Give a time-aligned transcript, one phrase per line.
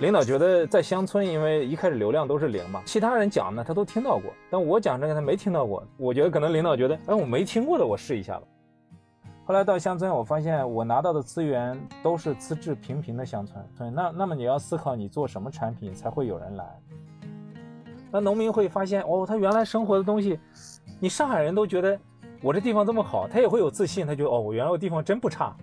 [0.00, 5.86] 领导觉得在乡村，因为一开始流量都是零嘛，其他人讲呢他都听到过，但我讲这个他没听到过。
[5.98, 8.42] 我觉得可能领导觉得，哎，我没听过的，我试一下吧。
[9.44, 13.62] 后来到乡村，我发现我拿到的资源都是资质平平的乡村。
[13.76, 16.64] 对，那那么你要思考你做什么产品才会有人来。
[18.10, 20.40] 那农民会发现，哦，他原来生活的东西，
[20.98, 21.98] 你上海人都觉得
[22.42, 25.54] 我这地方这么好，他也会有自信，他觉得哦，我原来我地方真不差。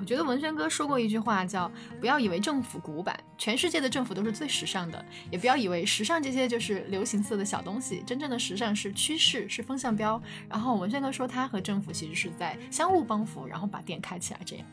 [0.00, 4.98] 我觉得文轩哥说过一句话，叫“不要以为政府古板，全世界的政府都是最时尚的；
[5.30, 14.66] 也不要以为时尚这些就是流行色的小东西，真正的时尚是趋势，是风向标。”然后文轩哥说，他和政府其实是在相互帮扶，然后把店开起来，这样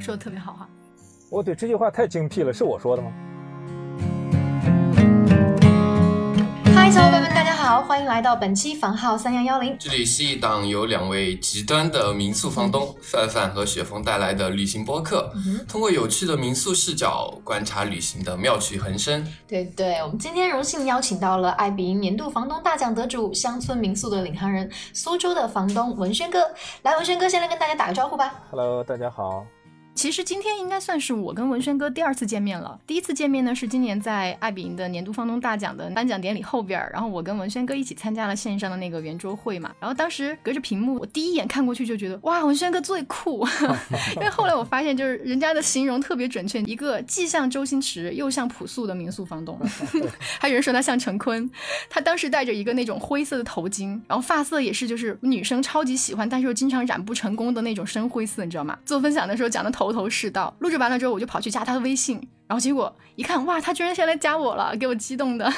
[0.00, 0.68] 说的特别好哈。
[1.30, 3.12] 我，对，这句话太精辟了，是我说的吗？
[6.74, 7.30] 嗨，小伙伴们，
[7.64, 9.74] 好，欢迎来到本期房号三幺幺零。
[9.78, 15.32] 这里是一档由两位极端的民宿房东范范和雪峰带来的旅行播客，
[15.66, 19.26] 通过有趣的民宿视角观察旅行的妙趣横生。
[19.48, 26.46] 对对，我们今天荣幸邀请到了爱彼迎年度房东大奖得主、乡村民宿的领航人、苏州的房东文轩哥。
[26.82, 28.30] 来，文轩哥先来跟大家打个招呼吧。
[28.50, 29.46] Hello，大家好。
[29.94, 32.78] 其实今天应该算是我跟文轩哥第二次见面了。
[32.84, 39.72] 第一次见面呢是今年在爱彼迎的年度房东大奖的颁奖典礼后边，然后我跟文轩哥一起参加了线上的那个圆桌会嘛。
[39.78, 43.46] 然后当时隔着屏幕，我第一眼看过去就觉得哇，文轩哥最酷。
[44.16, 49.56] 因为后来我发现，就是人家的形容特别准确，一个既像周星驰又像朴素的民宿房东。
[50.40, 51.48] 还有人说他像陈坤，
[51.88, 58.76] 他当时戴着一个那种灰色的头巾，然后发色也是就是女生超级喜欢，但是又经常染不成功的那种深灰色，你知道吗？
[58.84, 59.83] 做分享的时候讲的头。
[59.92, 65.50] 头头是道，录制完了之后，我就跑去加他的微信，然后结果一看，哇，他居然先来加我了，给我激动的。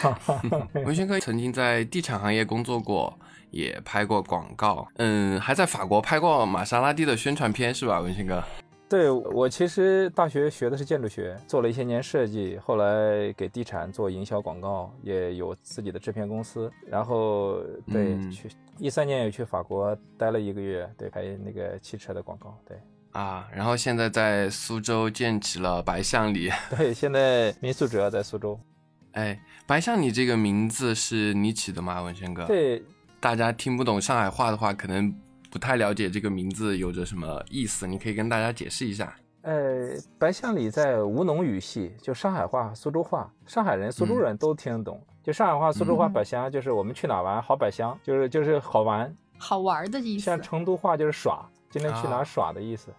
[0.75, 3.17] 文轩哥曾经在地产行业工作过，
[3.51, 8.01] 也拍过广告，嗯，还在法国拍过玛莎拉蒂的宣传片，是吧？
[8.01, 8.43] 文轩哥，
[8.89, 17.59] 对我其实大学学的是建筑学，做了一些年设计，后来给地产做营销广告，也有自己的制片公司，然后
[17.91, 22.77] 对去一三年也去法国待了一个月，对拍那个汽车的广告，对。
[23.17, 26.51] 啊，然后现在在苏州建起了白象里。
[26.77, 28.61] 对，现在民宿主要在苏州。
[29.13, 32.45] 哎，白象里这个名字是你起的吗，文轩哥？
[32.45, 32.83] 对，
[33.19, 35.11] 大家听不懂上海话的话，可能
[35.51, 39.17] 不太了解这个名字有着什么意思，你可以跟大家解释一下。
[39.41, 45.03] 呃，白象里在吴侬语系，就上海话、苏州话，上海人、苏州人都听得懂。
[45.23, 50.27] 就上海话、苏州话，百香就是我们去哪玩，好百香，就是就是好玩、好玩的意思。
[50.27, 52.91] 像成都话就是耍，今天去哪耍的意思。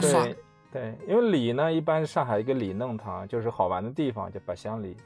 [0.00, 0.36] 对
[0.72, 4.96] 对，因为里呢，一般是上海一个里弄堂，就是好玩的地方，叫百香里，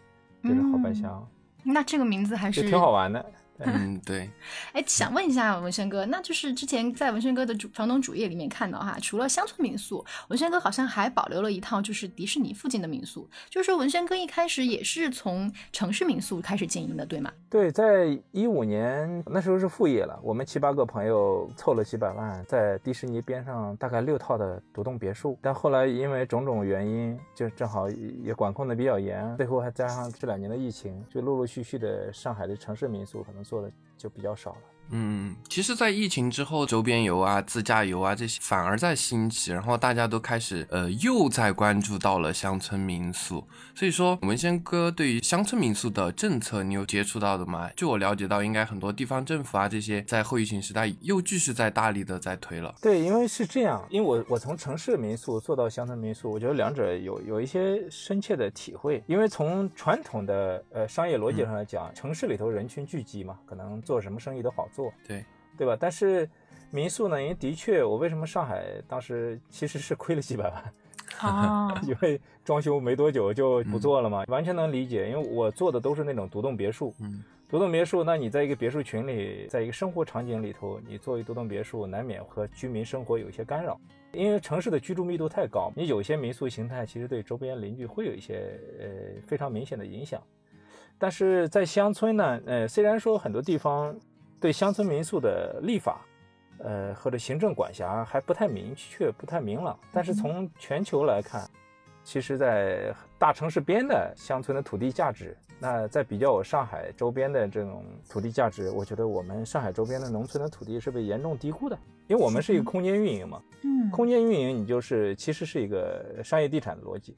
[0.42, 1.26] 就是好百香。
[1.62, 3.24] 那这个名字还是挺好玩的。
[3.66, 4.31] 嗯，对。
[4.72, 13.28] 哎，想问一下文轩哥，那就是之前在文轩哥的主房东主页里面看到哈，除了乡村民宿，文轩哥好像还保留了一套就是迪士尼附近的民宿。
[13.50, 17.31] 就是说文轩哥一开始也是从城市民宿开始经营的，对吗？
[17.50, 25.37] 对，在一五年那时候是副业了，我们七八个朋友凑了几百万，在迪士尼边上大概六套的独栋别墅。
[25.43, 33.44] 但后来因为种种原因，就正好也管控的比较严，最后还加上这两年的疫情，就陆陆续续的上海的城市民宿可能。
[33.50, 34.62] 做的就比较少了。
[34.92, 43.46] 嗯，其实，在疫情之后，周边游啊、自驾游啊这些反而在兴起，然后大家都开始呃又在关注到了乡村民宿。
[43.74, 47.70] 所以说，文仙哥对于乡村民宿的政策，你有接触到的吗？
[47.76, 52.74] 据我了解到，应该很多地方政府啊这些在后疫情时代又继续在大力的在推了。
[52.82, 59.02] 对，因为是这样，因为我我从城市民宿做到乡村民宿，我觉得两者有有一些深切的体会。
[59.06, 64.79] 因为从传统的呃商业逻辑上来讲，城市里头人群聚集嘛，可能做什么生意都好做。
[65.06, 65.24] 对，
[65.56, 65.76] 对吧？
[65.78, 66.28] 但是
[66.70, 70.72] 民宿呢，因为的确，我为什么上海当时其实是亏了几百万
[71.18, 71.74] 啊？
[71.82, 75.10] 因为装修没多久就不做了嘛，完全能理解。
[75.10, 83.78] 因为我做的都是那种独栋别墅，嗯，独栋别墅，那你在一个别墅群里，在一个生活场景里头，你做一独栋别墅，难免和居民生活有一些干扰。
[84.12, 88.87] 因为城市的居住密度太高，你有些民宿形态其实对周边邻居会有一些呃
[89.26, 90.22] 非常明显的影响。
[90.99, 93.99] 但是在乡村呢，呃，虽然说很多地方。
[94.40, 96.00] 对乡村民宿的立法，
[96.58, 99.78] 呃，或者行政管辖还不太明确、不太明朗。
[99.92, 101.48] 但是从全球来看，
[102.02, 111.78] 其实，在大城市边的乡村的土地价值，那在比较我上海周边的这种土地价值，我觉得我们上海周边的农村的土地是被严重低估的。
[112.08, 117.14] 因为我们是一个空间运营嘛，嗯，空间运营你就是其实是一个商业地产的逻辑，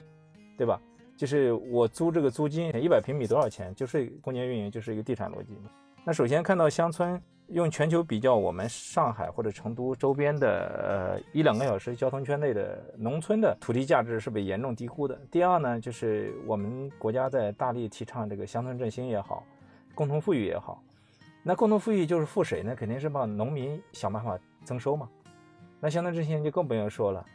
[0.57, 0.79] 对吧？
[1.15, 5.71] 就是我租这个租金一百平米多少钱，就是空间运营就是一个地产逻辑嘛。
[6.05, 15.17] 那首先看到乡村用全球比较，我们上海或者成都周边的呃一两个小时交通圈内的农村的土地价值是被严重低估的。
[15.31, 19.45] 第二呢，就是我们国家在大力提倡这个乡村振兴也好，
[19.95, 20.83] 共同富裕也好。
[21.41, 22.75] 那共同富裕就是富谁呢？
[22.75, 25.07] 肯定是帮农民想办法增收嘛。
[25.79, 27.25] 那乡村振兴就更不用说了。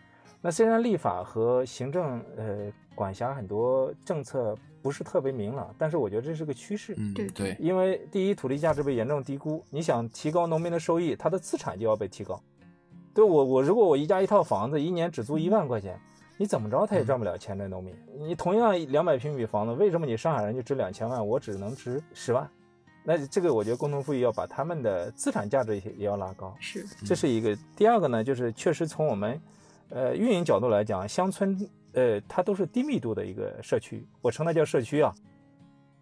[0.42, 6.94] 那虽然立法和行政呃管辖很多政策不是特别明朗，但是我觉得这是个趋势。
[6.96, 12.40] 嗯，对对，因为第一，土地价值被严重低估，你想提高农民的收益，他的资产就要被提高。
[13.14, 15.98] 对我，我如果我一家一套房子，一年只租一万块钱，
[16.36, 17.58] 你怎么着他也赚不了钱。
[17.58, 22.48] 这农民，你同样两百平米房子，为什么你上海人就值两千万，我只能值十万？
[23.04, 27.56] 那这个我觉得共同富裕要把他们的资产价值也也要拉高，是这是一个。
[27.74, 29.40] 第二个呢，就是确实从我们
[29.88, 31.58] 呃运营角度来讲，乡村
[31.92, 35.14] 呃它都是低密度的一个社区，我称它叫社区啊。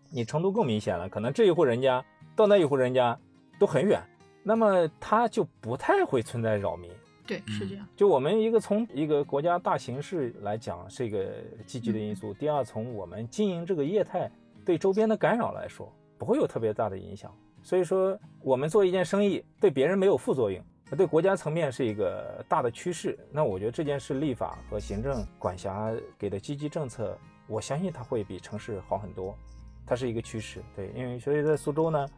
[0.08, 2.04] 你成都更明显了，可能这一户人家
[2.36, 3.18] 到那一户人家
[3.58, 4.00] 都很远，
[4.42, 6.90] 那么它就不太会存在扰民。
[7.26, 7.84] 对，是这样。
[7.96, 11.34] 就我们一个从一个国家大形势来讲是一个
[11.66, 14.30] 积极的因素，第二从我们经营这个业态
[14.64, 17.34] 对周边的干扰来说，不会有特别大的影响。
[17.62, 23.18] 所以说，我们做一件生意对别人没有副作用，对国家层面是一个大的趋势。
[23.32, 27.18] 那我觉得这件事立法和行政管辖给的积极政策，
[27.48, 29.36] 我相信它会比城市好很多。
[29.84, 32.08] 它是一个趋势，对，因为所以在苏州呢，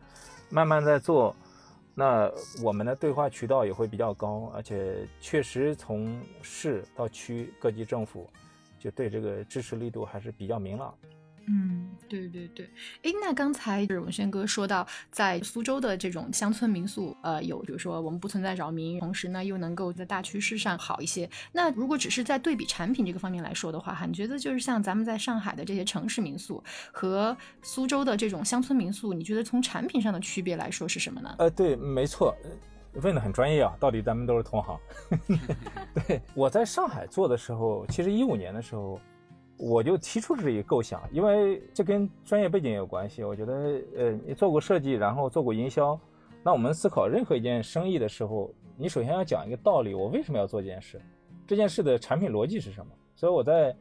[0.49, 1.37] 慢慢在做，
[1.95, 2.31] 那
[2.63, 8.27] 我们的对话渠道也会比较高，而且确实从市到区各级政府，
[8.79, 10.95] 就对这个支持力度还是比较明朗。
[11.51, 12.69] 嗯，对对对，
[13.03, 21.29] 诶，那刚才就是文轩哥说到，在苏州的这种乡村民宿，呃，有比如说我们不存在扰民，同时呢又能够在大趋势上好一些。
[21.51, 26.63] 那如果只是在对比产品这个方面来说的话，哈，你觉得就是像咱们在上海的这些城市民宿
[26.93, 31.35] 和苏州的这种乡村民宿，你觉得从产品上的区别来说是什么呢？
[31.39, 32.37] 呃，对，没错，
[33.01, 34.79] 问的很专业啊，到底咱们都是同行。
[36.07, 39.01] 对，我在上海做的时候，其实一五年的时候。
[39.59, 43.25] 我就提出这一构想，因为这跟专业背景有关系。
[43.25, 43.53] 我觉得，
[43.97, 45.99] 呃，你做过设计，然后做过营销，
[46.45, 51.01] 那我们思考任何一件生意的时候，你首先要讲一个道理：我为什么要做这件事？
[51.45, 52.93] 这件事的产品逻辑是什么？
[53.17, 53.75] 所以我在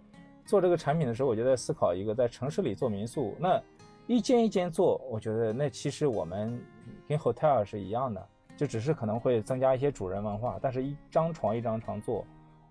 [0.45, 3.61] 做这个产品的时候，我就在思考一个，在城市里做民宿，那
[4.07, 6.59] 一间一间做，我觉得那其实我们
[7.07, 12.25] 跟 hotel 是一样的，就只是可能会增加一些主人文化，但是一张床一张床做。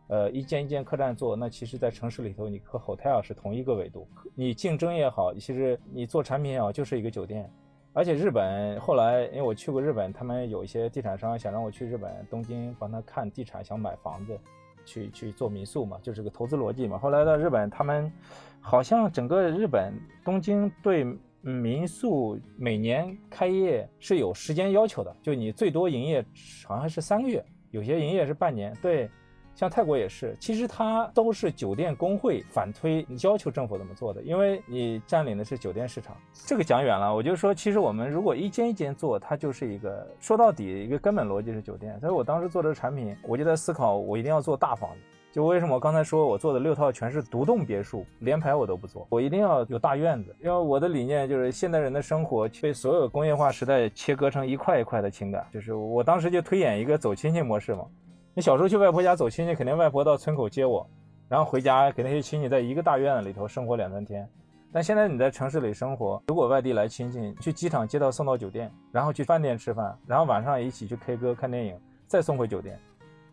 [0.08, 4.06] 呃，一间一间客栈做，那其实，在城市里头，你和 hotel 是同一个维度。
[4.37, 7.50] 你竞争也好，其实你做产品也好，就是一个酒店。
[7.93, 14.38] 而且日本后来，因为我去过日本，他们有一些地产商想让我去日本东京帮他看地产，想买房子，
[14.85, 16.97] 去去做民宿嘛，就是个投资逻辑嘛。
[16.99, 18.12] 后来到日本，他们
[18.61, 19.93] 好像整个日本
[20.25, 21.05] 东京对
[21.41, 26.25] 民宿每年开业是有时间要求的，就你最多营业
[26.64, 28.73] 好像是三个月，有些营业是半年。
[28.81, 29.11] 对。
[29.56, 36.14] 像泰国也是，其实它都是酒店工会反推要求政府怎么做的，因为你占领的是酒店市场。
[36.47, 41.99] 这个讲远了，我就说，其实我们如果一间一间做，它就是一个说到底一个根本逻辑是酒店。
[42.00, 44.99] 所以我当时做这个产品，我就在思考，我一定要做大房子。
[45.32, 50.37] 就为什么我刚才说我做的六套全是独栋别墅，联排我都不做，我一定要有大院子。
[50.38, 57.87] 因为我的理念就是现代人的生活被所有工业化时代切割成一块一块的情感，就是我当时就推演一个走亲戚模式嘛。
[58.36, 60.86] 你小时候去外婆家走亲戚，肯定外婆到村口接我，
[61.26, 64.28] 然后回家给那些亲戚在一个大院子里头生活两三天。
[64.70, 72.78] 但现在你在城市里生活，如果外地来亲戚，去机场接到送到酒店，然后去饭店吃饭，然后晚上一起去 K 歌看电影，再送回酒店。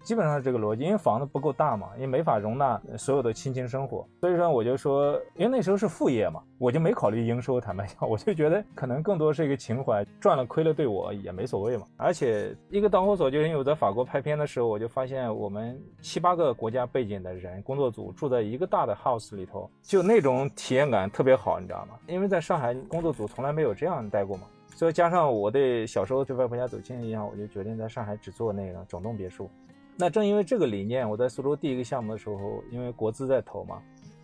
[0.04, 7.62] 基本上是这个逻辑，因为房子不够大嘛，也没法容纳所有的亲情生活，所以说我就说，因为那时候是副业嘛，我就没考虑营收。
[7.62, 11.88] 坦白讲， 我就觉得可能更多是一个情怀，赚了亏了对我也没所谓嘛。
[11.96, 21.96] 而且一个导火索就是因为我在法国拍片的时候，我就发现我们七八个国家背景的人工作组住在一个大的 house 里头，就那种体验感特别好，你知道吗？
[22.08, 24.44] 因为在上海工作组从来没有这样待过嘛，
[24.76, 29.50] 所以加上我对小时候去外婆家走亲戚一样，我就决定在上海只做那个整栋别墅。
[29.96, 33.82] 那正因为这个理念，我在苏州第一个项目的时候，因为国资在投嘛，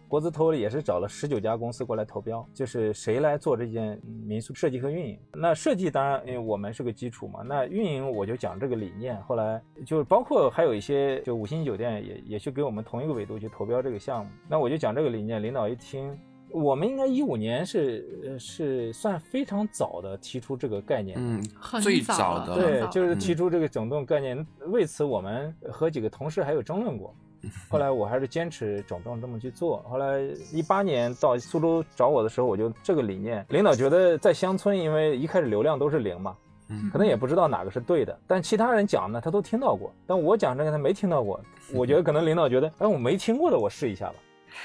[0.07, 5.19] 国资投了也是找了十九家公司过来投标，就是谁来做这件民宿设计和运营。
[5.31, 9.21] 那设计当然，因为我们是个基础嘛，那运营我就讲这个理念。
[9.21, 14.31] 后来就是包括还有一些就五星酒店也也去给我们同一个维度去投标这个项目。
[14.47, 16.17] 那我就讲这个理念，领导一听。
[16.51, 21.43] 我们应该一五年是是算非常早的提出这个概念，嗯，
[21.81, 24.45] 最早的对，就是提出这个整顿概念。
[24.67, 27.13] 为此，我们和几个同事还有争论过。
[27.69, 29.81] 后来我还是坚持整顿这么去做。
[29.89, 30.19] 后来
[30.51, 36.35] 一八年到苏州找我的时候，我就这个理念，领导觉得在乡村，因为一开始流量都是零嘛，
[36.67, 41.39] 嗯可能也不知道哪个是对的，但其他人讲呢，他都听到过，但我讲这个他没听到过。
[41.71, 44.15] 我觉得可能领导觉得，哎，我没听过的，我试一下吧。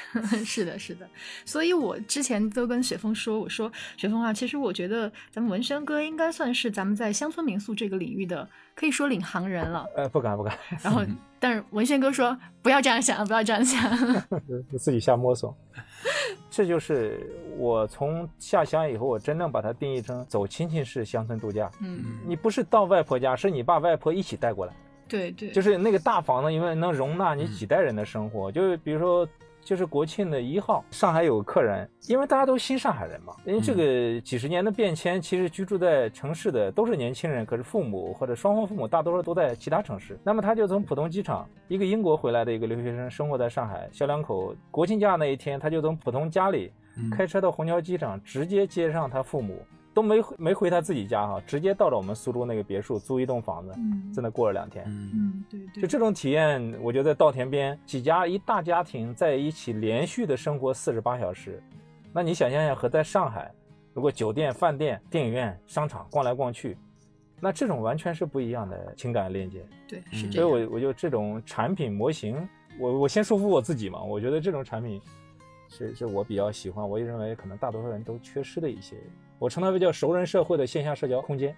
[0.44, 1.08] 是的，是的，
[1.44, 9.86] 所以我之前都跟雪峰说，我说雪峰啊，其实我觉得咱们文轩哥应该算是咱们在乡村民宿这个领域的，可以说领航人了。
[9.96, 11.02] 呃，不敢不敢，然后，
[11.38, 13.90] 但是文轩哥说不要这样想，不要这样想。
[14.78, 15.56] 自己瞎摸索。
[16.50, 21.68] 这就是我从下乡以后，我真正把它定义成走亲戚式乡村度假。
[21.80, 24.72] 嗯，你不是到外婆家，是你把外婆一起带过来。
[25.08, 28.52] 对对，就是那个大房子，因为能容纳你几代人的生活。
[28.52, 29.28] 就是比如说，
[29.64, 40.18] 就是国庆的一号，上海有个客人，因为大家都新上海人嘛，因为这个几十年的变迁，其实居住在城市的都是年轻人，可是父母或者双方父母大多数都在其他城市。
[40.22, 49.64] 那么他就从浦东机场，一个英国回来的一个留学生，生活在上海，小两口国庆假那一天，他就从浦东家里嗯开车到虹桥机场，直接接上他父母。
[49.94, 54.84] 都没没回他自己家哈，直接到了我们苏州那个别墅租一栋房子，嗯在那过了两天。
[54.88, 61.62] 嗯嗯，对对，就这种体验，我觉得在稻田边几家一大家庭在一起连续的生活四十八小时，
[62.12, 63.50] 那你想象一下，和在上海，
[63.92, 66.76] 如果酒店、饭店、电影院、商场逛来逛去，
[67.40, 69.64] 那这种完全是不一样的情感链接。
[69.86, 70.44] 对是嗯所以。
[70.44, 72.36] 我我就这种产品模型，
[72.80, 75.00] 我我先说服我自己嘛，我觉得这种产品
[75.68, 78.96] 是是我比较喜欢，我也认为可能大多数人都缺失的一些，
[79.38, 81.54] 我称它为叫熟人社会的线下社交空间。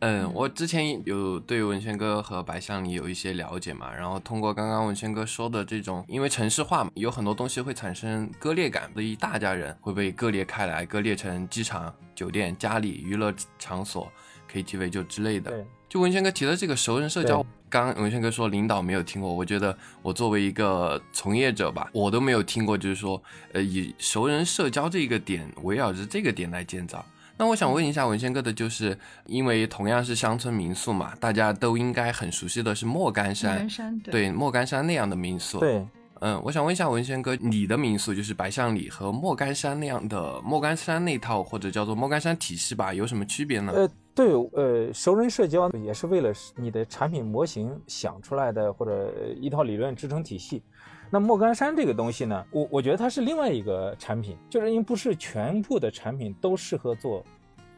[0.00, 14.12] 嗯，我之前有对文轩哥和白象里有一些了解嘛，然后通过刚刚文轩哥说的这种，因为城市化嘛，有很多东西会产生割裂感，所以一大家人会被割裂开来，割裂成机场、酒店、家里、娱乐场所、
[14.52, 15.50] KTV 就之类的。
[15.50, 27.04] 对，就文轩哥提的这个熟人社交对，刚刚文轩哥说领导没有听过，我觉得我作为一个从业者吧，我都没有听过，就是说，呃，以熟人社交这个点围绕着这个点来建造。
[27.36, 35.86] 那我想问一下文轩哥的，就是因为同样是乡村民宿嘛，大家都应该很熟悉的是莫干莫山干，山对对莫干山那样的民宿。，对，
[36.20, 43.70] 嗯，我想问一下文轩哥，你的民宿就是白象里和莫干山那样的莫干山那套或者叫做莫干山体系吧，有什么区别呢？
[43.76, 50.62] 呃，对，呃，熟人社交也是为了你的产品模型想出来的，或者呃一套理论支撑体系。
[51.10, 57.22] 那莫干山这个东西呢，我我觉得它是另外一个产品，就是因为不是全部的产品都适合做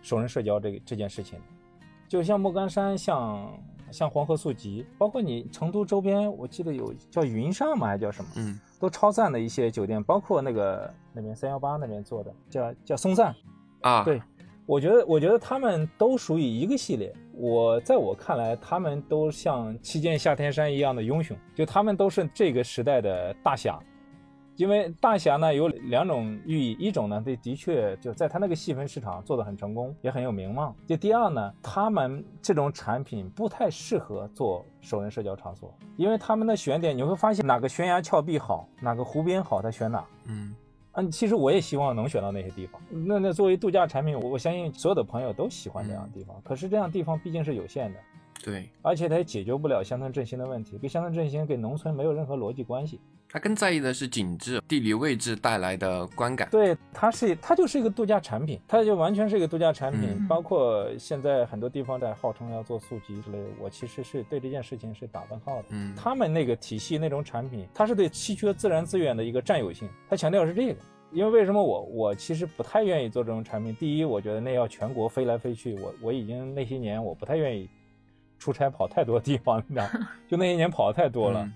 [0.00, 1.40] 熟人社交这个这件事情。
[2.06, 3.52] 就像莫干山，像
[3.90, 13.34] 像黄河宿集，包括你成都周边，我记得有叫云上嘛，还叫什么，嗯都超赞的一些酒店，包括那个那边三幺八那边做的，叫叫松赞，
[13.80, 14.22] 啊，对，
[14.68, 17.10] 我觉得，我觉得他们都属于一个系列。
[17.32, 23.78] 我在我看来，他们都像七剑下天山一样的英雄，就他们都是这个时代的大侠。
[24.56, 30.74] 因为大侠呢有两种寓意，一种呢，这的确就在他那个细分市场做得很成功，也很有名望。
[30.86, 40.04] 就第二呢，他们这种产品不太适合做熟人社交场所，因为他们的选点你会发现哪个悬崖峭壁好，哪个湖边好，他选哪。
[40.26, 40.54] 嗯
[40.98, 42.80] 嗯，其实我也希望能选到那些地方。
[42.90, 46.34] 那那作为度假产品，我我相信所有的朋友都喜欢这样的地方。
[46.42, 48.00] 可是这样地方毕竟是有限的，
[48.42, 53.00] 对，而且它也解决不了乡村振兴的问题，跟乡村振兴跟农村没有任何逻辑关系。
[53.30, 56.48] 他更在意的是景致、地理位置带来的观感。
[56.50, 60.10] 对，它是它就是一个度假产品，它就完全是一个度假产品。
[60.18, 65.68] 嗯包括现在很多地方在号称要做宿集之类的，我其实是对这件事情是打问号的。
[65.70, 70.80] 嗯，他们那个体系那种产品，它是对稀缺自然资源的一个占有性，它强调是这个。
[71.10, 73.74] 因为为什么我我其实不太愿意做这种产品？
[73.76, 77.68] 第一，我觉得那要全国飞来飞去，我我已经那些年我不太愿意
[78.38, 79.88] 出差跑太多地方，你知道，
[80.28, 81.42] 就那些年跑的太多了。
[81.44, 81.52] 嗯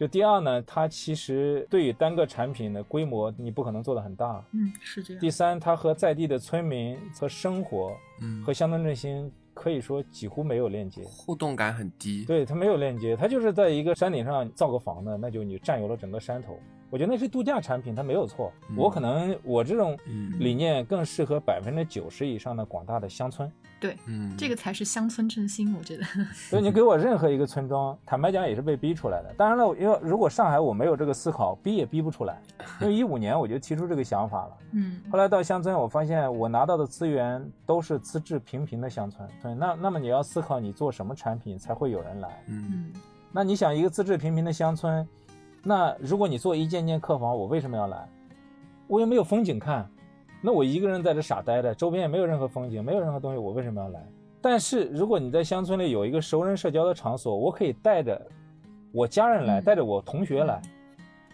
[0.00, 4.42] 就第二呢，它其实对于单个产品的规模，你不可能做得很大。
[4.52, 5.20] 嗯，是这样。
[5.20, 11.02] 第三，它和在地的村民和生活嗯和乡村振兴可以说几乎没有链接。
[11.04, 12.24] 互动感很低。
[12.24, 16.58] 对，它没有链接，它就是在一个山顶上造个房子，那就你占有了整个山头。
[16.90, 18.52] 我觉得那是度假产品，它没有错。
[18.68, 23.50] 嗯我可能我这种嗯理念更适合百分之九十以上的广大的乡村。
[23.80, 26.04] 对，嗯，这个才是乡村振兴，我觉得。
[26.50, 29.32] 所以你给我任何一个村庄，坦白讲也是被逼出来的。
[29.38, 32.38] 当然了，因为如果上海我没有这个思考，逼也逼不出来。
[32.82, 34.56] 因为一五年我就提出这个想法了。
[34.72, 39.26] 嗯后来到乡村，我发现我拿到的资源都是资质平平的乡村。
[39.42, 42.42] 对，那那么你要思考你做什么产品才会有人来。
[42.48, 42.92] 嗯嗯
[43.32, 45.08] 那你想一个资质平平的乡村，
[45.62, 48.08] 那如果你做一间间客房，我为什么要来？
[48.86, 49.88] 我又没有风景看，
[50.40, 54.04] 那我一个人在这傻呆着，周边也没有任何风景，没有任何东西，我为什么要来？
[54.40, 58.20] 但是如果你在乡村里有一个熟人社交的场所，我可以带着
[58.90, 60.60] 我家人来，嗯带着我同学来，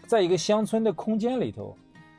[0.05, 1.75] 在一个乡村的空间里头，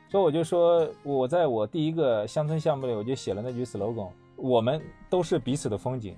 [0.09, 6.15] 所以我就说我在我第一个乡村项目里，我就写了那句 slogan：我们都是彼此的风景，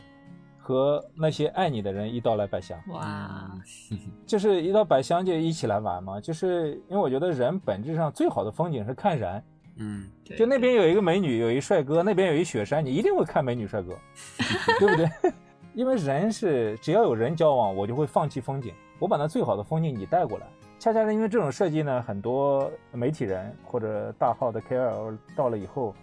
[0.71, 2.79] 和那些爱你的人一道来百香。
[2.87, 3.51] 哇，
[4.25, 9.43] 就是一到百香就一起来玩嘛，就是因为我觉得人本质上最好的风景是看人，
[9.75, 13.97] 嗯，对就那边有一个美女，有一帅哥，那边有一雪山，你一定会看美女帅哥，
[14.79, 15.09] 对不对？
[15.75, 20.47] 因为人是只要有人交往，我就会放弃风景，我把那最好的风景你带过来。
[20.79, 25.93] 恰恰是因为这种设计呢，很多媒体人或者大号的 KOL 到了以后，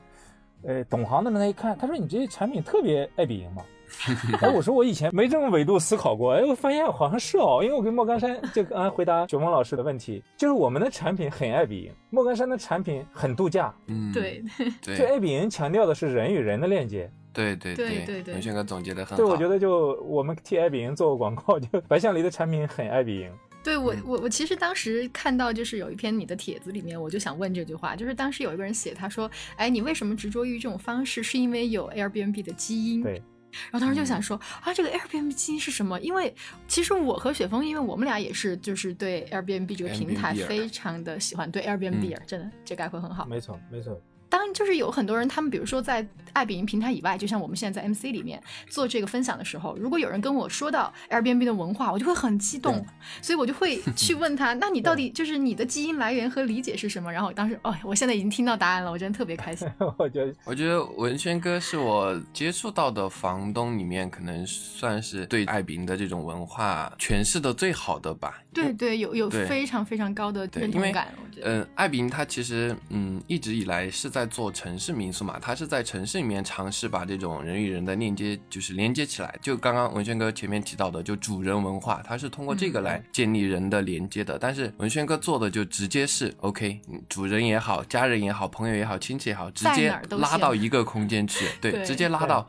[0.62, 3.62] 呃，懂行的人他一看，他说你这些产品特别爱彼迎嘛。
[4.40, 14.42] 哎，我说我以前没这么维度思考过，哎，我发现好像是哦，因为我跟莫干山就刚才回答雪峰老师的问题，就是我们的产品很爱彼迎，莫干山的产品很度假，嗯，对
[14.80, 17.10] 就对爱彼迎强调的是人与人的链接。
[17.32, 19.16] 对对对对对文轩哥总结的很好。
[19.16, 23.30] 对，我觉得就我们替爱彼迎做个广告，就白象梨的产品很爱彼迎。
[23.62, 31.22] 对我嗯我我其实当时看到就是有一篇你的帖子里面，我就想问这句话，就是当时有一个人写，他说，哎，你为什么执着于这种方式？
[31.22, 33.02] 是因为有 Airbnb 的基因？
[33.02, 33.22] 对。
[33.70, 35.98] 然后当时就想说、啊，这个 Airbnb 是什么？
[36.00, 36.34] 因为
[36.66, 43.24] 其实我和雪峰，因为我们俩也是就是对 Airbnb 这个平台非常的喜欢，对 Airbnb、真的这概括很好。
[43.26, 44.00] 没错，没错。
[44.28, 52.84] 当然，就是有很多人，他们比如说在爱彼迎平台以外，就像我们现在在 MC 里面做这个分享的时候，如果有人跟我说到 Airbnb 的文化，我就会很激动，
[53.22, 57.12] 所以我就会去问他，那你到底 就是你的基因来源和理解是什么？
[57.12, 59.68] 然后当时，哦，我现在已经听到答案了，我真的特别开心。
[59.98, 68.42] 我觉得我觉得文轩哥是我接触到的房东里面，可能算是对爱彼迎的这种文化诠释的最好的吧。
[68.52, 71.60] 对对，有有非常非常高的认同感，我觉得。
[71.60, 79.38] 嗯，爱彼迎它其实嗯一直以来是在做城市民宿嘛，他是在城市里面尝试把这种人与人的链接就是连接起来。
[79.42, 84.38] 就刚刚文轩哥前面提到的，就主人文化，它是通过这个嗯来建立人的连接的。
[84.38, 92.46] 但是文轩哥做的就直接是 OK，嗯主人也好，家人也好，朋友也好，亲戚也好，直接拉到一个空间去，对，对直接拉到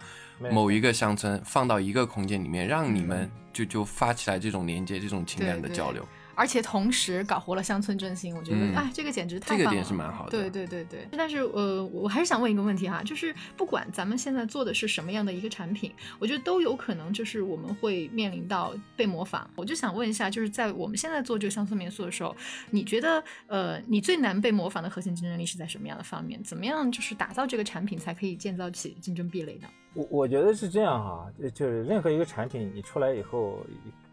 [0.52, 6.06] 某一个乡村，放到一个空间里面，让你们嗯就就发起来这种连接、这种情感的对对交流。
[6.40, 9.82] 而且同时搞活了乡村振兴，我觉得、嗯哎，这个简直太这个棒了。
[9.82, 11.06] 点是蛮好的对对对对。
[11.12, 19.50] 但是呃，我还是想问一个问题哈，就是不管咱们现在做的是什么样的一个产品，我觉得都有可能就是我们会面临到被模仿。
[19.58, 22.34] 我就想问一下，就是在我们现在做这个乡村民宿的时候，
[22.70, 26.42] 你觉得呃，你最难被模仿的核心竞争力是在什么样的方面？
[26.42, 29.68] 怎么样就是打造这个产品才可以建造起竞争壁垒呢？
[29.94, 33.60] 我我觉得是这样哈，就就是任何一个产品你出来以后，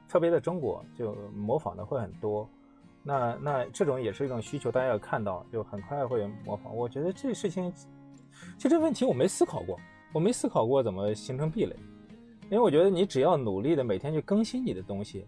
[0.09, 2.49] 特别在中国就模仿的会很多。
[3.03, 6.75] 那那这种也是一种需求，大家要看到，就很快会模仿。
[6.75, 7.73] 我觉得这事情，
[8.57, 9.79] 其实这问题我没思考过，
[10.13, 11.77] 我没思考过怎么形成壁垒，
[12.45, 15.25] 因为我觉得你只要努力的每天去更新你的东西，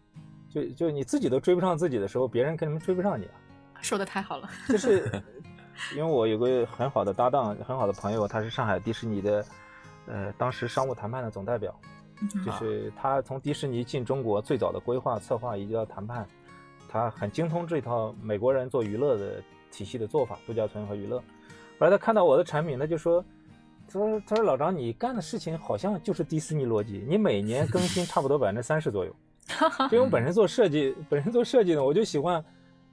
[0.49, 3.35] 就就你自己都追不上自己的时候，别人根本追不上你啊。
[3.81, 5.23] 说的太好了，就是
[5.95, 9.45] 因为我有个很好的搭档，很好的朋友，他是上海迪士尼的，
[10.07, 11.73] 呃，当时商务谈判的总代表，
[12.45, 16.27] 就是他从迪士尼进中国最早的规划策划以及到谈判，
[16.89, 21.19] 他很精通这套美国人做娱乐的体系的做法，度假村和娱乐。
[21.79, 23.25] 后来他看到我的产品，他就说。
[23.91, 29.17] 他说：“他说老张，你干的事情好像就是迪士尼逻辑，你每年更新差不多百分之三十左右。
[29.91, 32.45] 因为我本身做设计，本身做设计呢，我就喜欢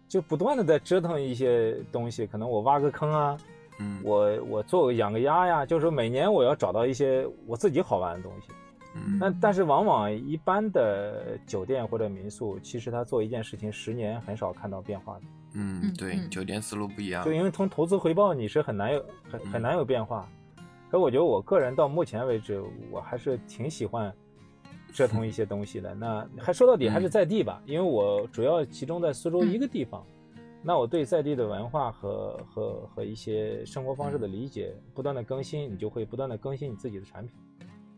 [0.08, 3.38] 就不断的在折腾一些东西，可能我挖个坑啊，
[3.80, 8.48] 嗯，我我做个养个鸭呀，就是说每年我要找到一些我自己好玩的东西。
[8.96, 15.22] 嗯但但是往往一般的酒店或者民宿，其实他做一件事情十年很少看到变化的，
[15.54, 17.34] 嗯，对，嗯酒店思路不一样就。
[17.34, 20.28] 因为从投资回报你是很难有很很难有变化。
[20.90, 24.14] 可我觉得我个人到目前为止，我还是挺喜欢
[24.94, 25.94] 折腾一些东西的。
[25.94, 30.06] 那还说到底还是在地吧，因为我主要集中在苏州一个地方。
[30.62, 37.36] 那我对在地的文化和和和一些生活方式的理解，不断的更新，你就会不断的更新你自己的产品。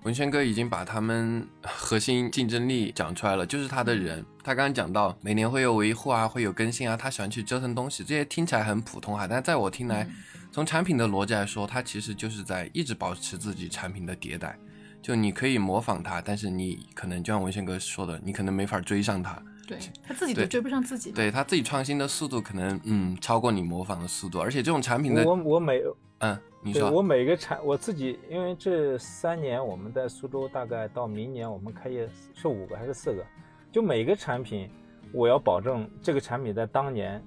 [0.04, 4.26] 文轩哥已经把他们核心竞争力讲出来了，就是他的人。
[4.42, 10.08] 他刚刚讲到每年会有维护啊，会有更新啊，他喜欢去折腾东西，这些听起来很普通哈，但在我听来，
[10.52, 14.58] 从产品的逻辑来说，他其实就是在一直保持自己产品的迭代。
[15.02, 19.42] 就你可以模仿他，但是你可能就像文轩哥说的，你可能没法追上他。
[19.68, 21.12] 对 他自己都追不上自己。
[21.12, 25.82] 对他自己创新的速度可能嗯超过你模仿的速度，而且这种产品的我我每
[26.20, 33.24] 嗯，你说我每个产我自己，因为这三年我们在苏州，大概到明年我们开业是五个还是四个，
[33.72, 34.70] 就每个产品
[35.12, 37.22] 我要保证这个产品在当年，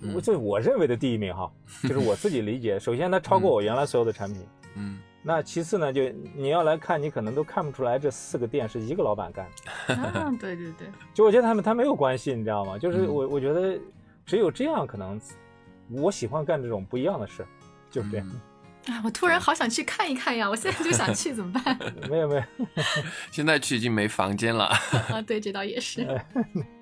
[0.00, 1.50] 嗯我这我认为的第一名哈，
[1.84, 4.42] 就是我自己理解， 首先它超过我原来所有的产品。
[4.74, 6.02] 嗯那其次呢，就
[6.36, 9.48] 你要来看，你可能都看不出来这四个店是一个老板干
[9.88, 9.94] 的。
[9.96, 12.78] 啊，对对对，就我觉得他们他没有关系，你知道吗？
[12.78, 13.78] 就是嗯我我觉得
[14.26, 15.18] 只有这样可能，
[15.90, 17.44] 我喜欢干这种不一样的事，
[17.90, 18.26] 就是这样。
[18.30, 18.40] 嗯
[18.94, 20.46] 啊，我突然好想去看一看呀！
[20.46, 21.78] 我现在就想去，怎么办？
[22.10, 22.42] 没 有没有，
[23.32, 24.66] 现在去已经没房间了。
[25.08, 26.06] 啊，对，这倒也是。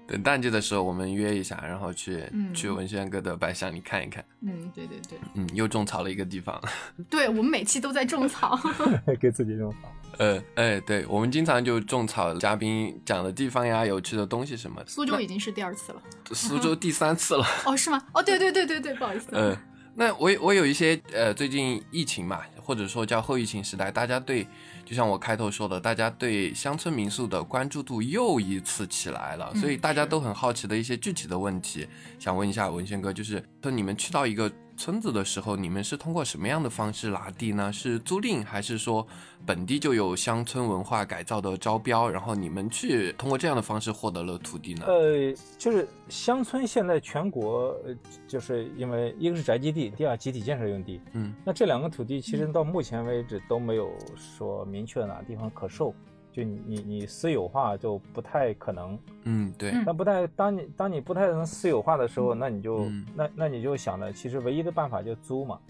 [0.07, 4.25] 等淡季的时候，我们约一下，然后去、嗯去文轩哥的白象里看一看。
[4.41, 6.61] 嗯，对对对，嗯，又种草了一个地方。
[7.09, 8.59] 对我们每期都在种草。
[9.21, 9.89] 给自己种草。
[10.19, 14.87] 呃，哎，对，我们经常就种草嘉宾讲的地方呀，有趣的东西什么的。
[14.87, 16.03] 苏州已经是第二次了。
[16.33, 17.47] 苏州第三次了。
[17.65, 18.03] 哦，是吗？
[18.13, 19.29] 哦，对对对对对，不好意思。
[19.33, 19.57] 呃，
[19.95, 24.47] 那我我有一些呃，最近疫情嘛，或者说叫后疫情时代，大家对，
[24.85, 31.87] 就像我开头说的，大家对乡村民宿的关注度又一次起来了，嗯所以大家都很好奇的一些具体的问题，
[32.19, 34.51] 想问一下文轩哥，就是说你们去到一个
[34.83, 37.73] 村子的时候，你们是通过什么样的方式拿地呢？
[37.73, 39.07] 是租赁，还是说
[39.47, 44.85] 本地就有乡村文化改造的招标，然后你们去通过这样的方式获得了土地呢？
[44.89, 47.95] 呃，就是乡村现在全国，呃
[48.27, 51.01] 就是因为一个是宅基地，第二集体建设用地。
[51.13, 55.95] 嗯那这两个土地其实到目前为止都没有说明确哪个地方可售，
[56.33, 58.99] 就你你你私有化就不太可能。
[59.25, 59.85] 嗯，对，嗯。
[59.87, 63.07] 那不太当你当你不太能私有化的时候，那你就、嗯。
[63.15, 65.61] 那那你就想着，其实唯一的办法就租嘛，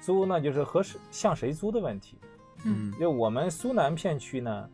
[0.00, 2.16] 租那就是和谁向谁租的问题。
[2.64, 2.90] 嗯。
[2.98, 4.68] 就我们苏南片区呢，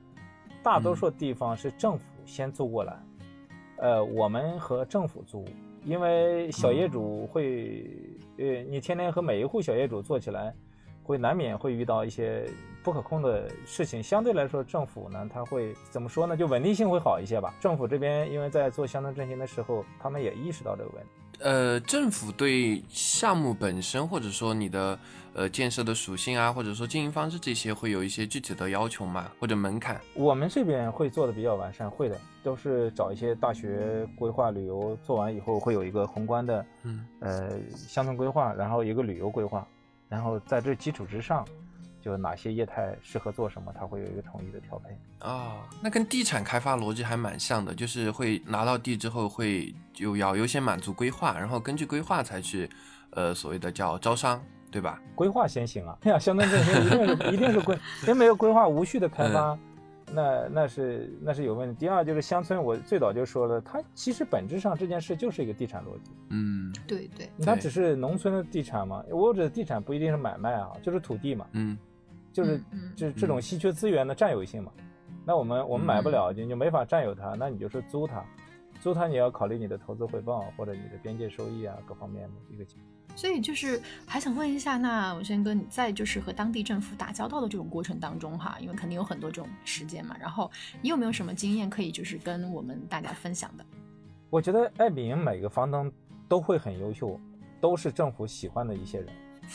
[0.62, 2.96] 大多数地方是政府先租过来，
[3.78, 5.44] 呃，我们和政府租，
[5.84, 7.84] 因为小业主会，
[8.38, 10.54] 呃，你天天和每一户小业主做起来，
[11.02, 12.48] 会难免会遇到一些
[12.82, 14.02] 不可控的事情。
[14.02, 16.36] 相对来说，政府呢，它会怎么说呢？
[16.36, 17.54] 就稳定性会好一些吧。
[17.60, 21.08] 政府这边因为在做乡村振兴的时候，他们也意识到这个问题。
[21.40, 24.96] 呃，政府对项目本身，或者说你的
[25.34, 29.32] 呃建设的属性啊，或者说经营方式这些，会有一些具体的要求吗？
[29.40, 30.00] 或者门槛？
[30.14, 39.66] 我们这边会做的比较完善，会的，都是找一些大学规划旅游做完以后，会有一个宏观的，嗯呃，乡村规划，然后一个旅游规划，
[40.08, 41.44] 然后在这基础之上，
[42.02, 44.94] 就哪些业态适合做什么，它会有一个统一的调配。
[45.26, 52.68] 啊、那跟地产开发逻辑还蛮像的，就是会拿到地之后会就要优先满足规划，然后根据规划才去
[53.10, 55.00] 呃所谓的叫招商，对吧？
[55.14, 59.56] 规划先行啊，哎呀，乡村振兴一定是一定是规，真没有规划无序的开发，
[60.12, 61.74] 那那是那是有问题。
[61.78, 66.10] 第二就是乡村，我最早就说了，它其实本质上这件事就是一个地产逻辑。
[66.30, 71.78] 嗯对对，它只是农村的地产嘛，我指的地产不一定是买卖啊，就是土地嘛，嗯
[72.32, 72.62] 就是
[72.96, 74.72] 这这种稀缺资源的占有性嘛。
[75.24, 78.24] 那我们我们买不了，你就没法占有它，那你就是租它，
[78.80, 82.64] 租它你要考虑你的投资回报或者你的边界收益啊各方面的一个。
[83.14, 93.64] 所以就是还想问一下，那我先跟，你在就是和当地政府打交道的这种过程当中哈，因为肯定有很多这种实践嘛，然后你有没有什么经验可以就是跟我们大家分享的？
[94.30, 95.92] 我觉得爱彼迎每个房东
[96.26, 97.20] 都会很优秀，
[97.60, 99.08] 都是政府喜欢的一些人。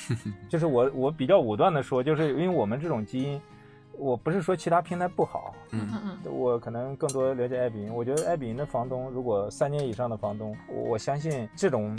[0.49, 3.41] 就是我我比较武断的说，就是因为我们这种基因，
[3.97, 7.93] 我不是说其他平台不好，嗯嗯嗯我可能更多了解爱彼迎。
[7.93, 11.97] 我觉得爱彼迎的房东，如果三年以上的房东，我我相信这种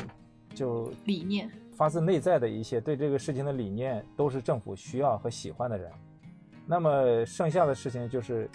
[0.54, 5.90] 就理念，发自内在的一些对这个事情的理念，都是政府需要和喜欢的人。
[6.66, 8.48] 那么剩下的事情就是，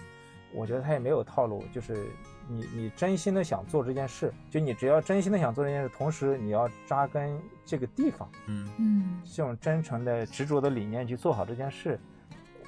[0.53, 2.08] 我觉得他也没有套路，就是
[2.47, 8.69] 你你真心的想做这件事，就你只要真心的想做这件事，同时你要扎根这个地方，嗯。
[8.77, 9.21] 嗯。
[9.25, 11.99] 这种真诚的执着的理念去做好这件事，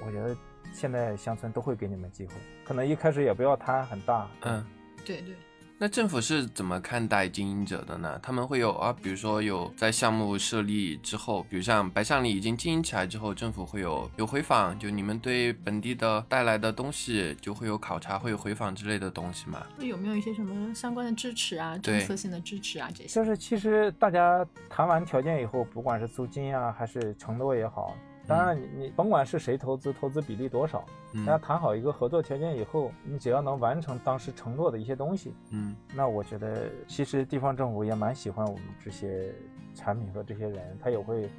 [0.05, 0.35] 我觉得
[0.73, 2.33] 现在乡村都会给你们机会，
[2.63, 4.65] 可能一开始也不要贪很大，嗯。
[5.05, 5.35] 对对，
[5.77, 8.17] 那政府是怎么看待经营者的呢？
[8.23, 19.67] 他们会有啊，比如说有在项目设立之后，比如像白象里已经经营起来之后，政府会有有回访，就你们对本地的带来的东西就会有考察，会有回访之类的东西吗？
[19.79, 23.09] 有没有一些什么相关的支持啊，政策性的支持啊这些？
[23.09, 27.93] 就是其实大家谈完条件以后，不管是租金啊还是承诺也好，
[28.27, 30.85] 当然你你甭管是谁投资，投资比例多少，
[31.25, 39.33] 大家嗯谈好一个合作条件以后，你只要能完成当时承诺的一些东西，嗯那我觉得其实地方政府也蛮喜欢我们这些
[39.73, 41.29] 产品和这些人，他也会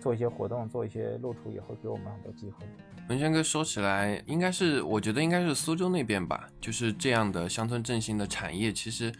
[0.00, 2.66] 做一些活动，做一些露出，也会给我们很多机会。
[3.08, 9.12] 文轩哥说起来，应该是我觉得应该是苏州那边吧，就是这样的乡村振兴的产业，其实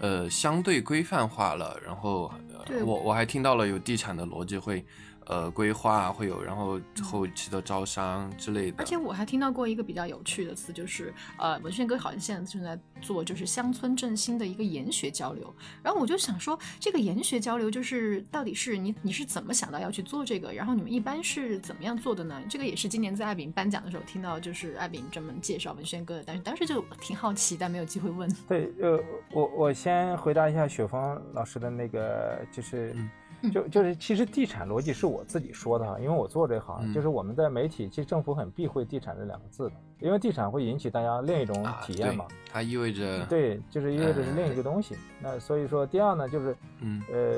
[0.00, 1.78] 呃相对规范化了。
[1.84, 4.84] 然后、呃、我我还听到了有地产的逻辑会
[5.26, 8.76] 呃规划会有，然后后期的招商之类的。
[8.78, 15.52] 而且我还听到过一个比较有趣的词，就是呃，文轩哥好像现在正在做就是乡村振兴的一个研学交流。
[15.82, 20.52] 然后我就想说，这个研学交流就是到底是你你是怎么想到要去做这个？
[20.52, 22.40] 然后你们一般是怎么样做的呢？
[22.48, 28.30] 这个也是今年在艾饼颁奖的时候听到，就是艾饼专门介绍文轩哥的，但是当时就挺好奇，但没有机会问。
[28.48, 33.10] 对，呃，我我先回答一下雪峰老师的那个，就是嗯
[33.50, 42.24] 就就是其实地产逻辑是我自己说的哈，因为我做这行，嗯就是我们在媒体，其实政府很避讳地产这两个字的，因为地产会引起大家另一种啊体验嘛。
[42.28, 44.96] 对它意味着，对，就是意味着是另一个东西。
[45.20, 47.32] 那所以说，第二呢，就是嗯呃，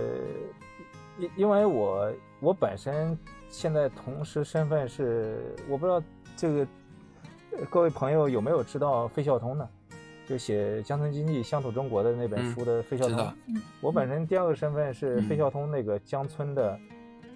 [1.18, 3.18] 因因为我我本身
[3.48, 6.02] 现在同时身份是，我不知道
[6.36, 6.66] 这个
[7.58, 9.68] 呃各位朋友有没有知道费孝通呢？
[10.28, 13.32] 就写《乡村经济乡土中国》的那本嗯书的费孝通。
[13.80, 16.78] 我本身第二个身份是嗯费孝通那个江村的，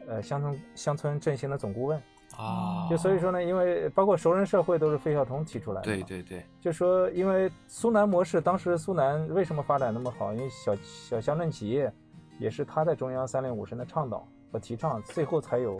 [0.06, 2.00] 呃乡村乡村振兴的总顾问。
[2.36, 5.84] 啊，就所以说呢，因为包括熟人社会都是费孝通提出来的。
[5.86, 6.02] 对。
[6.02, 10.32] 对对，就说，因为苏南模式，当时苏南为什么发展那么好？
[10.32, 11.92] 因为小小乡镇企业
[12.38, 15.78] 也是他在中央三令五申的倡导和提倡，最后才有，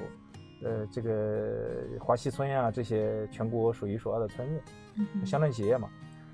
[0.62, 5.88] 呃，这个华西村呀这些全国数一数二的村子，乡镇企业嘛。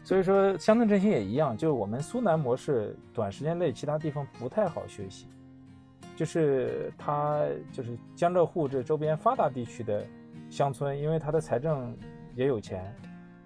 [0.09, 5.27] 所以说，乡村振兴也一样，就是我们苏南模式，短时间内其他地方不太好学习。
[6.17, 10.03] 就是它就是江浙沪这周边发达地区的
[10.49, 11.95] 乡村，因为它的财政
[12.35, 12.91] 也有钱，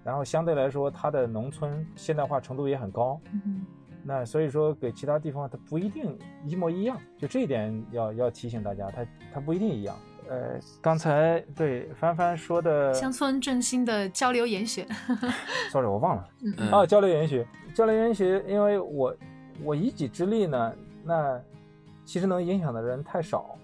[0.05, 3.65] 然后相对来说它的农村现代化程度也很高，嗯
[4.01, 9.97] 那所以说给其他地方它不一定一模一样，就这一点要要提醒大家，它它不一定一样。
[10.29, 14.87] 呃，刚才对帆帆说的乡村振兴的交流研学，，
[15.71, 16.29] sorry 我忘了。
[16.43, 19.15] 嗯嗯啊，交流研学，交流研学，因为我
[19.63, 21.39] 我一己之力呢，那
[22.05, 23.57] 其实能影响的人太少，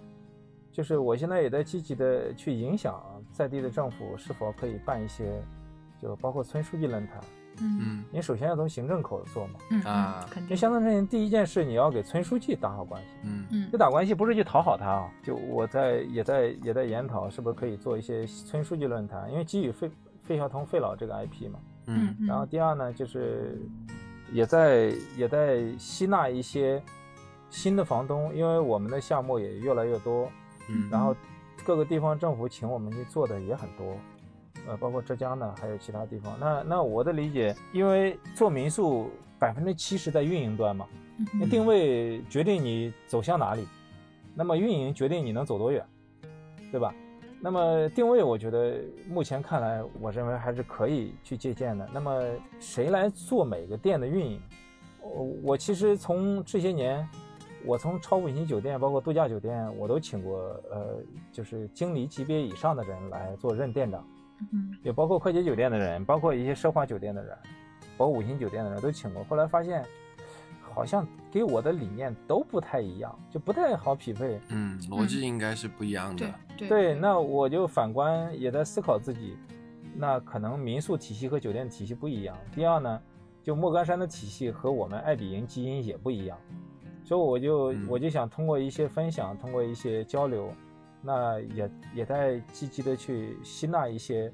[0.71, 5.41] 就是我现在也在积极的去影响在地的政府是否可以办一些，
[6.01, 7.19] 就包括村书记论坛，
[7.61, 7.79] 嗯。
[7.81, 10.25] 嗯你首先要从行政口做嘛，嗯啊。
[10.29, 10.43] 肯定。
[10.45, 13.45] 因为乡村振兴第一件事你要给村书记打好关系，嗯。
[13.51, 21.59] 嗯这打关系不是去讨好他啊，就我在也在也在研讨是不是可以做一些村书记论坛，因为基于费费孝通费老这个 IP 嘛。
[21.87, 22.15] 嗯。
[22.27, 23.59] 然后第二呢，就是
[24.31, 26.81] 也在也在吸纳一些
[27.49, 30.29] 新的房东，因为我们的项目也越来越多，
[30.69, 30.89] 嗯。
[30.91, 31.15] 然后
[31.65, 33.97] 各个地方政府请我们去做的也很多，
[34.67, 36.37] 呃，包括浙江呢，还有其他地方。
[36.39, 43.67] 那那我的理解，因为做民宿百分之七十在运营端嘛，嗯那定位决定你走向哪里，
[44.33, 45.85] 那么运营决定你能走多远，
[46.71, 46.93] 对吧？
[47.41, 51.89] 那么定位，我觉得目前看来，我认为还是可以去借鉴的。
[51.93, 52.21] 那么
[52.59, 54.41] 谁来做每个店的运营？
[55.01, 57.07] 我我其实从这些年，
[57.65, 60.37] 我从超五星酒店，包括度假酒店，我都请过
[60.69, 60.97] 呃，
[61.31, 64.05] 就是经理级别以上的人来做任店长，
[64.51, 67.37] 嗯也包括快捷酒店的人，包括一些奢华酒店的人，
[67.97, 69.23] 包括五星酒店的人都请过。
[69.25, 69.83] 后来发现，
[70.61, 74.39] 好像给我的理念都不太一样，就不太好匹配。
[74.49, 76.67] 嗯，逻辑应该是不一样的对。
[76.67, 79.37] 对对，那我就反观也在思考自己，
[79.95, 82.37] 那可能民宿体系和酒店体系不一样。
[82.53, 83.01] 第二呢，
[83.43, 86.37] 就莫干山的体系和我们爱彼迎基因也不一样，
[87.03, 90.51] 所以我就、嗯我就想通过一些分享，通过一些交流，
[91.01, 94.31] 那也也在积极的去吸纳一些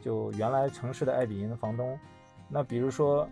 [0.00, 1.98] 就原来城市的爱彼迎的房东。
[2.48, 3.28] 那比如说，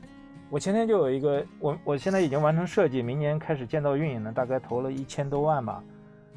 [0.51, 5.83] 我前天就有一个，我我现在已经完成设计，明年开始建造运营了，大概投了一千多万吧。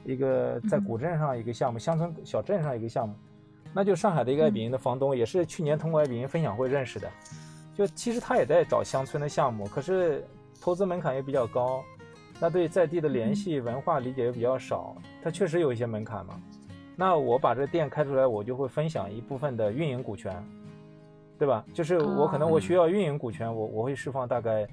[0.05, 3.13] 一个在嗯古镇上一个项目，乡村小镇上一个项目，
[3.73, 7.11] 那就上海的一个爱彼迎的房东，也是去年通过爱彼迎分享会认识的。
[7.75, 10.25] 就其实他也在找乡村的项目，可是
[10.61, 11.83] 投资门槛也比较高，
[12.39, 16.39] 那对在地的联系、文化理解也比较少，它确实有一些门槛嘛。
[16.95, 20.33] 那我把这店开出来，我就会分享一部分的运营股权，
[21.37, 21.63] 对吧？
[21.73, 24.67] 就是我可能我需要运营股权，我我会释放大概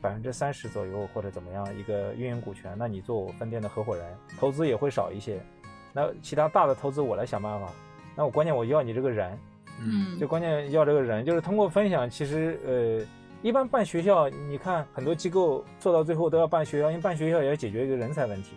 [0.00, 4.04] 百分之三十左右或者怎么样一个运营股权，那你做我分店的合伙人，
[4.38, 5.40] 投资也会少一些。
[5.92, 7.68] 那其他大的投资我来想办法。
[8.14, 9.38] 那我关键我要你这个人，
[9.80, 13.06] 嗯就关键要这个人，就是通过分享，其实呃，
[13.42, 18.50] 一般办学校，你看很多机构做到最后都要办学校，因为办学校也要解决一个人才问题，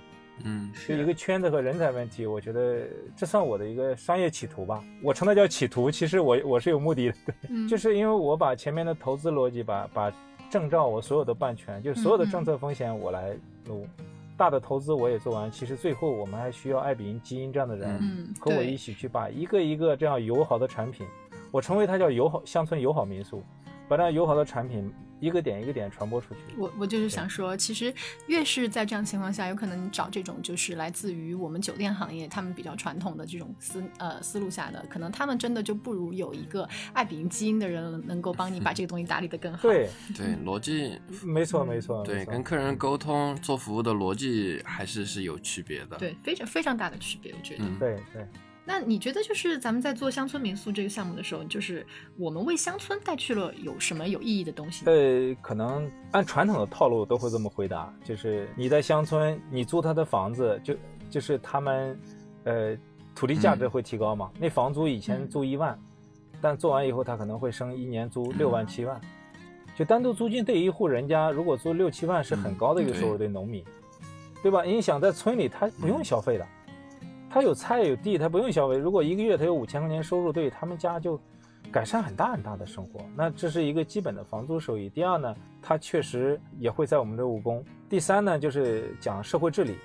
[0.44, 2.26] 嗯是一个圈子和人才问题。
[2.26, 7.16] 我觉得这算我的一个商业企图吧，我称它叫企图，其实我 我是有目的的，
[7.50, 7.68] 嗯。
[7.68, 10.12] 就是因为我把前面的投资逻辑，把把
[10.50, 13.38] 证照我所有的办全，就是所有的政策风险我来
[13.68, 13.86] 撸。
[14.36, 18.34] 大的投资我也做完，其实最后我们还需要爱彼迎基因这样的人，嗯。
[18.40, 21.06] 和我一起去把一个一个这样友好的产品，
[21.52, 23.44] 我称为它叫友好乡村友好民宿，
[23.90, 26.42] 把这样友好的产品一个点一个点传播出去。
[26.58, 27.94] 我我就是想说，其实
[28.28, 39.64] 越是在这样情况下，有可能你找这种就是来自于我们酒店行业他们比较传统的这种思呃思路下的，可能他们真的就不如有一个爱彼迎基因的人能够帮你把这个东西打理得更好。
[39.64, 45.98] 对，对，逻辑没错没错，对跟客人沟通做服务的逻辑还是是有区别的。
[45.98, 47.66] 对，非常非常大的区别，我觉得。
[47.66, 48.28] 嗯对对。
[48.70, 51.84] 那你觉得就是咱们在做乡村民宿这个项目的时候，就是
[52.16, 54.86] 我们为乡村带去了有什么有意义的东西？
[54.86, 60.76] 呃，可能按传统的套路都会这么回答，就是你在乡村，你租他的房子，就
[61.10, 62.00] 就是他们，
[62.44, 62.78] 呃，
[63.16, 64.30] 土地价值会提高嘛。
[64.38, 65.76] 那房租以前租一万，
[66.40, 69.02] 但做完以后他可能会升一年租六万七万。
[69.76, 73.66] 就单独租金对一户人家，如果租六七万是很高的一个收入，对农民，
[74.44, 74.62] 对吧？
[74.62, 76.48] 你想在村里他不用消费的，
[77.30, 78.76] 他有菜有地，他不用消费。
[78.76, 81.20] 如果一个月他有五千块钱收入，对他们家就
[81.72, 83.02] 改善很大很大的生活。
[83.16, 84.90] 那这是一个基本的房租收益。
[84.90, 87.64] 第二呢，他确实也会在我们这务工。
[87.88, 89.76] 第三呢，就是讲社会治理，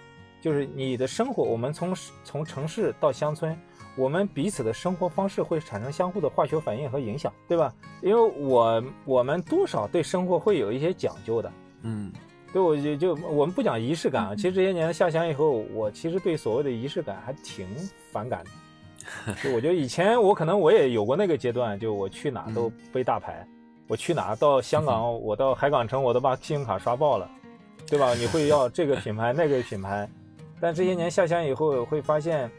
[0.40, 3.56] 就是你的生活，我们从从城市到乡村。
[3.96, 7.72] 我们彼此的生活方式会产生相互的化学反应和影响，对吧？
[8.02, 11.52] 因为我我们多少对生活会有一些讲究的，
[11.82, 12.12] 嗯，
[12.54, 14.34] 对，我就就我们不讲仪式感啊。
[14.34, 17.66] 其实这些年下乡以后，我其实对所谓的仪式感还挺
[18.12, 19.34] 反感的。
[19.42, 23.44] 就我觉得以前我可能我也有过那个阶段，就我去哪都背大牌，
[23.88, 27.28] 我去哪到香港，我到海港城，我都把信用卡刷爆了，
[27.88, 28.14] 对吧？
[28.14, 30.08] 你会要这个品牌那个品牌，
[30.60, 32.50] 但这些年下乡以后会发现。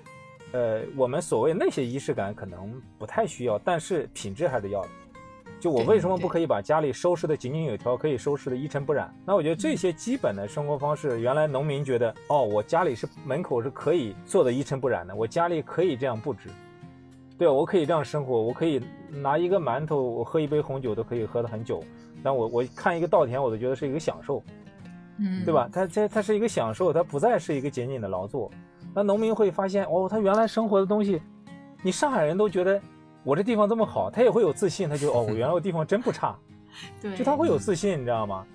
[0.52, 4.90] 呃，我们所谓那些仪式感可能不太需要，但是品质还得要的。
[5.66, 9.12] 就我为什么不可以把家里收拾的井井有条，可以收拾的一尘不染？
[9.26, 16.52] 那我觉得这些基本的生活方式，原来农民觉得，哦，我家里是门口是可以做的一尘不染的，我家里可以这样布置，
[17.36, 21.84] 对我可以这样生活，我可以拿一个馒头，我喝一杯红酒都可以喝的很久。
[22.24, 24.44] 但我我看一个稻田，我都觉得是一个享受，
[25.18, 25.68] 嗯，对吧？
[25.74, 28.52] 它它它是一个享受，它不再是一个仅仅的劳作。
[28.94, 31.20] 那农民会发现，哦，他原来生活的东西，
[31.82, 32.80] 你上海人都觉得
[33.26, 36.38] 我这地方这么好，他也会有自信，他就哦，我 原来我地方真不差，
[37.02, 38.46] 对，就他会有自信，你知道吗？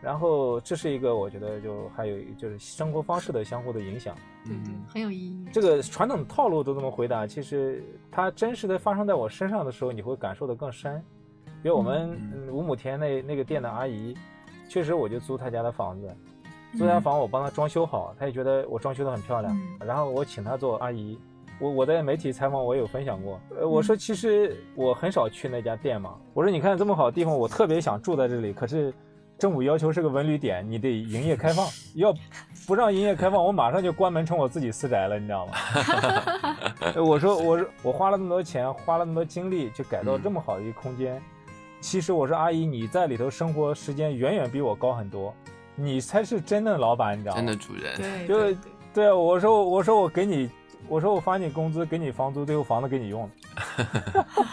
[0.00, 4.14] 然后这是一个我觉得就还有就是生活方式的相互的影响，
[4.46, 5.46] 嗯，很有意义。
[5.52, 11.02] 这个传统套路都这么回答，其实它真实的发生在我身上的时候，你会感受的更深。
[11.62, 12.18] 比如我们
[12.50, 14.14] 五亩田那那个店的阿姨，
[14.68, 16.14] 确实我就租她家的房子。
[16.76, 21.18] 租家房我帮她装修好，她也觉得我装修的很漂亮，然后我请她做阿姨。
[21.60, 26.14] 我我在媒体采访我有分享过，呃，我说其实我很少去那家店嘛。
[26.32, 28.92] 我说你看这么好的地方，我特别想住在这里，可是
[29.38, 32.14] 政府要求是个文旅点，你得营业开放，要
[32.66, 35.52] 不让营业开放，我马上就关门成我自己私宅了，你知道吗？
[37.00, 41.22] 我说我说我花了那么多钱，花了那么多精力去改造这么好的一个空间，
[41.80, 45.34] 其实我说阿姨你在里头生活时间远远比我高很多。
[45.76, 47.40] 你才是真的老板，你知道吗？
[47.40, 48.58] 真的主人，对，就
[48.94, 49.14] 对啊。
[49.16, 50.48] 我说，我说我给你，
[50.88, 53.30] 我说我发你工资，给你房租，最后房子给你用了。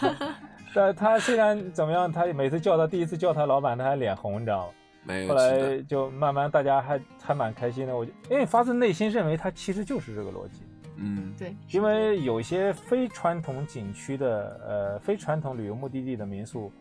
[0.74, 4.74] 但他虽然怎么样，他每次叫他第一次叫他老板，他还脸红，你知道吗？
[5.04, 5.30] 没有。
[5.30, 7.96] 后来就慢慢大家还还蛮开心的。
[7.96, 10.64] 我就因为发自内心认为他其实就是这个逻辑。
[10.96, 11.56] 嗯，对。
[11.72, 16.72] 因为有些非传统景区的呃非传统旅游目的地的民宿，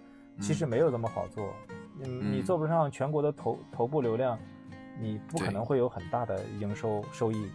[0.40, 1.52] 其实没有这么好做。
[2.04, 4.38] 嗯，你做不上全国的头头部流量，
[5.00, 7.50] 你不可能会有很大的营收收益，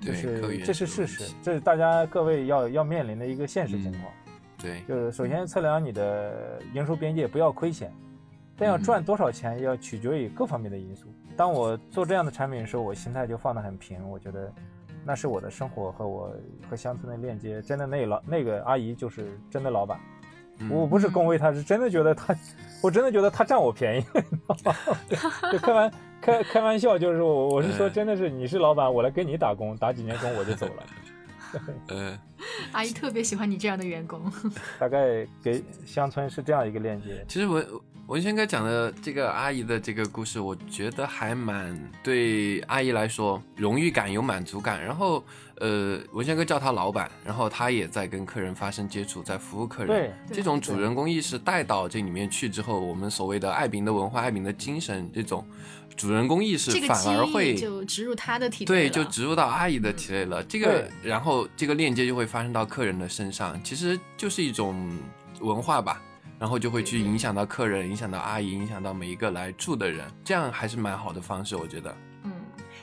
[0.00, 4.04] 就是这是事实，这是大家各位要要面临的一个现实情况。
[4.56, 7.92] 对，就是首先测量你的营收边界，不要亏钱，
[8.56, 11.06] 但要赚多少钱要取决于各方面的因素。
[11.36, 14.52] 当我做这样的产品的时候，我心态就放得很平，我觉得
[15.04, 16.34] 那是我的生活和我
[16.68, 17.62] 和乡村的链接。
[17.62, 20.00] 真的，那老那个阿姨就是真的老板。
[20.68, 22.34] 我不是恭维她，是真的觉得她，
[22.82, 24.04] 我真的觉得她占我便宜，
[25.52, 25.88] 就开玩
[26.20, 30.84] 开开玩笑，就是我我是说，真的是你是老板，我来给你打工，打几年工我就走了。
[31.88, 32.18] 嗯，
[32.72, 34.20] 阿姨特别喜欢你这样的员工。
[34.78, 37.24] 大概给乡村是这样一个链接。
[37.28, 37.66] 其实文。
[38.08, 44.82] 文轩哥讲的这个阿姨的这个故事，我觉得还蛮对阿姨来说荣誉感有满足感。
[44.82, 45.22] 然后，
[45.56, 49.88] 呃，文轩哥叫他老板，然后他也在跟客人发生接触，在服务客人。
[49.88, 55.46] 对，这种主人公意识带到这里面去之后，我们所谓的爱民的文化、爱民的精神，这种
[55.98, 60.42] 主人公意识反而会就植入他的体内，对，就植入到阿姨的体内了。
[60.44, 64.90] 这个，然后这个链接就会发生到客人的身上，其实就是一种
[65.40, 66.00] 文化吧。
[66.38, 71.92] 然后就会去影响到客人，影响到阿姨，影响到每一个来住的人，这样还是蛮好的方式，我觉得。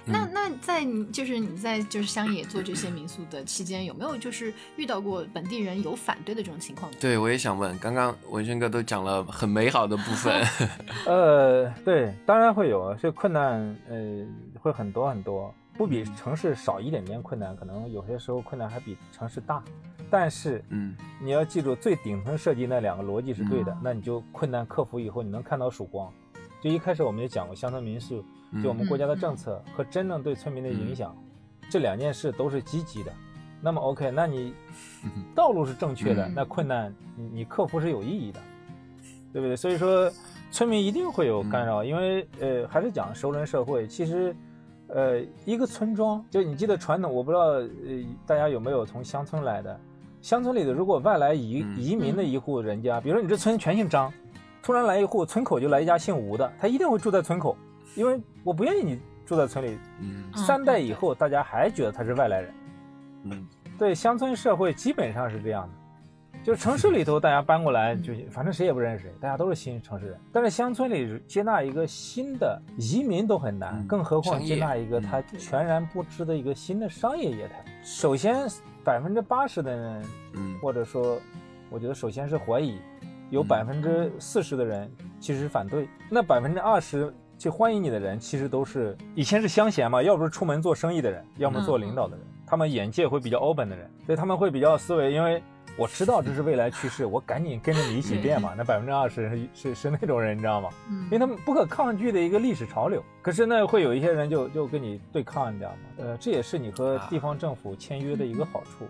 [0.06, 6.92] 嗯，那那在你就是你在就是乡野做这些民宿的期间，有没有就是遇到过本地人有反对的这种情况？
[7.00, 10.44] 对，我也想问，刚刚文轩哥都讲了很美好的部分。
[11.06, 14.26] 呃，对，当然会有，这困难呃
[14.60, 19.64] 会很多很多，不比城市少一点点困难，可能有些时候困难还比城市大。
[20.08, 26.14] 但是，嗯，你要记住，最顶层设计那两个逻辑是对的，那你就困难克服以后，你能看到曙光。
[26.66, 28.26] 就一开始我们也讲过，乡村民宿，
[28.64, 31.16] 就我们国家的政策和真正对村民的影响，
[31.70, 33.14] 这两件事都是积极的。
[33.62, 34.52] 那么 OK，那你
[35.36, 38.40] 道路是正确的，那困难你你克服是有意义的，
[39.32, 39.56] 对不对？
[39.56, 40.12] 所以说，
[40.50, 44.36] 村民一定会有干扰，因为呃，还是讲熟人社会，其实。
[44.88, 47.68] 呃，一个村庄，就你记得传统，我不知道呃
[48.24, 49.80] 大家有没有从乡村来的，
[50.22, 54.14] 乡村里的如果外来移嗯移民的一户人家，比如说你这村全姓张，
[54.66, 57.56] 突然来一户村口就来一家姓吴的，他一定会住在村口，
[57.94, 59.78] 因为我不愿意你住在村里，
[60.36, 62.54] 三代以后大家还觉得他是外来人。
[63.26, 63.48] 嗯。
[63.78, 70.20] 对，乡村社会基本上是这样的，就是城市里头大家搬过来就反正谁也不认识谁，大家都是新城市人。
[70.34, 73.88] 但是乡村里接纳一个新的移民都很难，嗯。
[73.88, 75.04] 更何况接纳一个嗯。
[75.04, 77.64] 他全然不知的一个新的商业业态。
[77.84, 78.48] 首先，
[78.84, 80.58] 百分之八十的人，嗯。
[80.60, 81.20] 或者说，
[81.70, 82.80] 我觉得首先是怀疑，
[83.36, 87.14] 有嗯百分之四十的人其实反对，那百分之二十。
[87.38, 95.44] 去欢迎你的人，其实都是以前是乡贤嘛，要不是出门做生意的人，要么做领导的人，他们眼界会比较 open 的人，所以他们会比较思维，因为
[95.78, 98.54] 我知道这是未来趋势，我赶紧跟着你一起变嘛。
[98.58, 100.70] 那百分之二十是是是那种人，你知道吗？
[100.88, 103.04] 因为嗯他们不可抗拒的一个历史潮流。
[103.22, 105.78] 可是呢，会有一些人就就跟你对抗，你知道吗？
[105.98, 108.88] 呃，这也是你和地方政府签约的一个好处。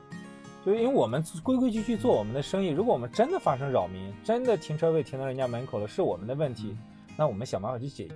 [0.65, 6.75] 就因为我们规规矩矩做我们的生意，如果我们真的发生扰民，真的停车位停到人家门口了，是我们的问题，
[7.15, 8.15] 那我们想办法去解决。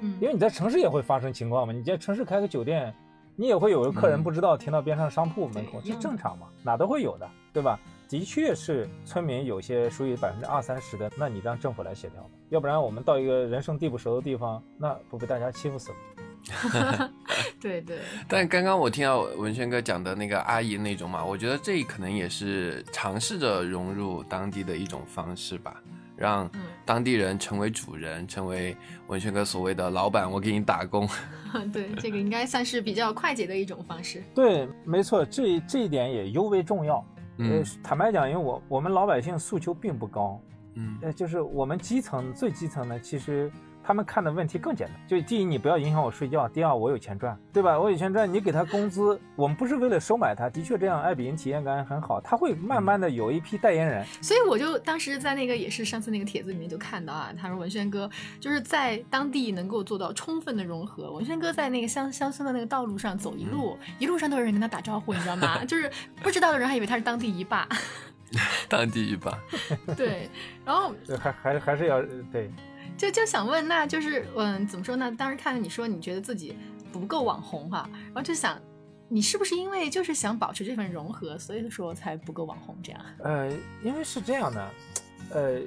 [0.00, 2.94] 嗯因为你在城市也会发生情况嘛，你在城市开个酒店，
[3.34, 7.78] 你也会有个客人嗯不知道停到边上商铺门口，这正常嘛，哪都会有的，对吧？
[8.08, 15.96] 的确是村民有些属于百分之二三十的，那你让政府来协调吧，要不然我们到一个人生地不熟的地方，那不被大家欺负死了？
[17.60, 25.80] 对对，但刚刚我听到文轩哥讲的那个阿姨那种嘛，我觉得这可能也是尝试着融入当地的一种方式吧，
[26.16, 28.76] 让嗯当地人成为主人，成为
[29.06, 31.08] 文轩哥所谓的老板，我给你打工。
[31.72, 34.22] 对，这个应该算是比较快捷的一种方式。
[34.34, 37.04] 对，没错，这这一点也尤为重要。
[37.38, 40.40] 嗯呃，坦白讲，因为我我们老百姓诉求并不高，
[40.74, 43.50] 嗯呃，就是我们基层最基层的，其实
[43.84, 44.96] 他们看的问题更简单。
[45.06, 47.78] 就第一，你不要影响我睡觉；第二，我有钱赚，对吧？
[47.78, 54.04] 我有钱赚，你给他工资，我们不是为了收买他，的确这样爱彼迎体验感很好，他会慢慢的有一批代言人。
[54.20, 58.08] 所以我就当时在那个也是上次那个帖子里面就看到啊，他说文轩哥
[58.40, 61.10] 就是在当地能够做到充分的融合。
[61.12, 65.64] 文轩哥在那个乡乡村的那个道路上走一路，一路上都有人跟他打招呼，你知道吗？
[65.64, 65.90] 就是
[66.22, 67.68] 不知道的人还以为他是当地一霸。
[68.66, 69.38] 当地一霸，
[69.94, 70.26] 对，
[70.64, 72.50] 然后对还还还是要呃对，
[72.96, 75.12] 就就想问，那就是嗯，怎么说呢？
[75.18, 76.56] 当时看到你说你觉得自己
[76.92, 78.60] 不够网红哈、然后就想，
[79.08, 83.00] 你是不是因为就是想保持这份融合，所以说才不够网红这样？
[83.24, 83.50] 呃，
[83.82, 84.70] 因为是这样的，
[85.30, 85.60] 呃，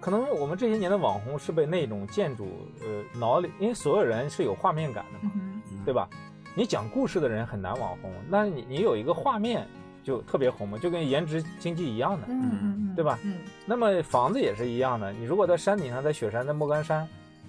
[0.00, 2.48] 可能我们这些年的网红是被那种建筑
[2.80, 6.08] 呃脑里，因为所有人是有画面感的嘛，嗯对吧？
[6.54, 9.66] 你讲故事的人很难网红，那你你有一个画面
[10.02, 12.26] 就特别红嘛，就跟颜值经济一样的。
[12.28, 13.34] 嗯嗯嗯，对吧嗯
[13.66, 17.06] 那么房子也是一样的，你如果在山顶上，在雪山，在莫干山，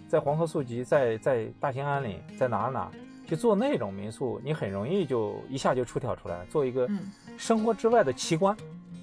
[0.07, 2.91] 在黄河宿集，在在大兴安岭，在哪哪儿
[3.27, 8.55] 去做那种民宿，你很容易就一下就出挑出来，做一个嗯生活之外的奇观，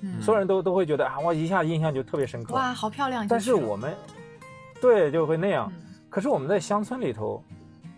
[0.03, 2.55] 嗯，所有人都都会觉得啊，我一下印象就特别深刻。
[2.55, 3.27] 哇，好漂亮！
[3.27, 3.95] 但是我们
[4.81, 7.43] 对就会那样，嗯可是我们在乡村里头，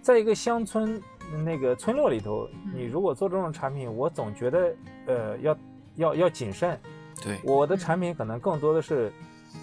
[0.02, 1.00] 在一个乡村
[1.38, 4.74] 那个村落里头，嗯你如果做这种产品，我总觉得
[5.06, 5.58] 呃要
[5.96, 6.78] 要要谨慎。
[7.22, 9.12] 对，我的产品可能更多的是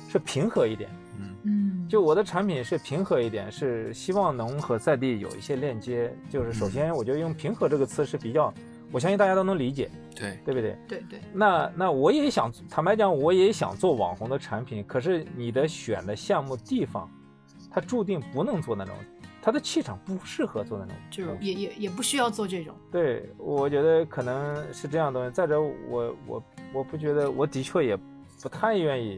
[0.09, 0.89] 是平和一点，
[1.19, 6.13] 嗯嗯，就我的产品是平和一点，是希望能和在地有一些链接。
[6.29, 8.53] 就是首先，我觉得用平和这个词是比较，
[8.91, 10.77] 我相信大家都能理解，对，对不对？
[10.87, 17.09] 对对，那那我也想，坦白讲，我也想做网红的产品，可是你的选的项目地方，
[17.71, 18.93] 它注定不能做那种，
[19.47, 22.75] 它的气场不适合做那种，就是也也也不需要做这种。
[22.91, 25.33] 对，我觉得可能是这样的东西。
[25.33, 26.43] 再者，我我
[26.73, 27.97] 我不觉得，我的确也
[28.43, 29.17] 不太愿意，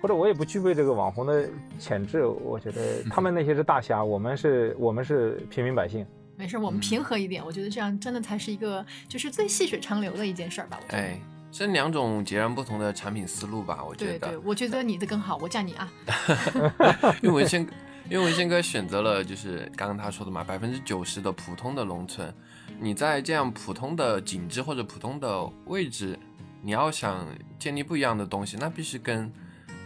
[0.00, 1.48] 或者我也不具备这个网红的
[1.78, 2.26] 潜质。
[2.26, 6.04] 我觉得他们那些是大侠，我们是 我们是平民百姓。
[6.36, 10.76] 没事，我们嗯平和一点，我觉得这样真的才是一个就是最细水长流的一件事儿吧。
[10.82, 10.98] 我觉得。
[10.98, 11.20] 哎，
[11.52, 13.84] 是两种截然不同的产品思路吧？
[13.88, 15.92] 我觉得对对，，我觉得你的更好，我嫁你啊。
[17.22, 17.64] 因为文宪，
[18.12, 22.30] 因为文宪哥选择了就是刚刚他说的嘛，百分之九十的普通的农村，
[22.78, 26.18] 你在这样普通的景致或者普通的位置，
[26.60, 27.26] 你要想
[27.58, 29.32] 建立不一样的东西，那必须跟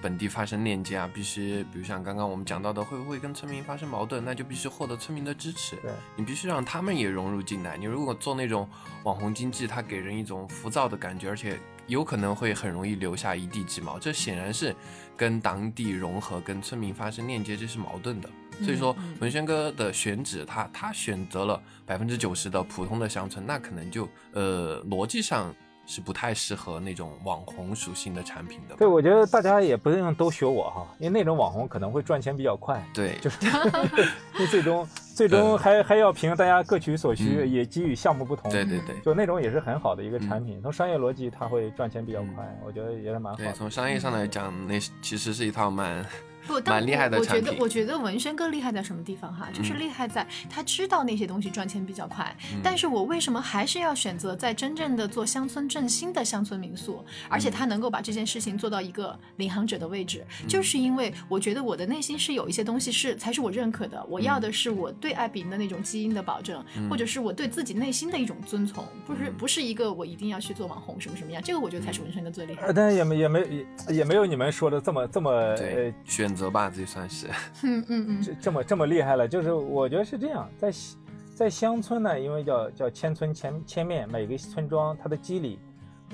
[0.03, 5.77] 本地发生链接啊，必须，比如像刚刚我们讲到的，会不会跟村民发生矛盾，那就必须获得村民的支持。
[5.77, 7.77] 对，你必须让他们也融入进来。
[7.77, 8.69] 你如果做那种
[9.05, 11.57] 网红经济，它给人一种浮躁的感觉，而且
[11.87, 14.01] 有可能会很容易留下一地鸡毛。
[14.01, 14.75] 这显然是
[15.17, 18.29] 跟当地融合、跟村民发生链接，这是矛盾的。
[18.63, 25.55] 所以说文轩哥的选址，他他选择了百分之九十的普通的乡村，那可能就呃逻辑上
[25.85, 28.75] 是不太适合那种网红属性的产品的。
[28.77, 37.51] 对，我觉得大家也不用都学我哈，因为那种网红可能会赚钱比较快，对就是 因为最终最终还还要凭大家各取所需，嗯。
[37.51, 38.51] 也给予项目不同。
[38.51, 38.95] 对对对。
[39.01, 43.53] 就那种也是很好的一个产嗯品，从商业逻辑它会赚钱比较快，我觉得也是蛮好对，的。
[43.55, 46.05] 从商业上来讲，那其实是一套蛮
[46.47, 49.49] 不，但蛮厉害的我我觉得，我觉得文轩哥厉害在什么地方哈？
[49.53, 49.81] 就是嗯。
[49.81, 52.61] 厉害在他知道那些东西赚钱比较快，嗯。
[52.63, 57.41] 但是我为什么还是要选择在真正的做乡村振兴的乡村民宿，而嗯。
[57.41, 69.35] 且他能够把这件事情做到一个领航者的位置，就是因为我觉得我的内心是有一些东西是才是我认可的，我要的是我对艾比的那种基因的保证，嗯或者是我对自己内心的一种遵从，不是嗯。
[69.37, 72.75] 不是一个我一定要去做网红什么什么样，这个我觉得才是文轩哥最厉害呃，的。
[72.75, 77.27] 但是也没也没也也没有你们说的这么这么对呃选择吧，这算是。
[77.65, 79.27] 嗯嗯嗯，这这么这么厉害了。
[79.27, 80.99] 就是我觉得是这样，在西
[81.35, 85.59] 在乡村呢，因为叫叫千村千千面，每个村庄它的机理、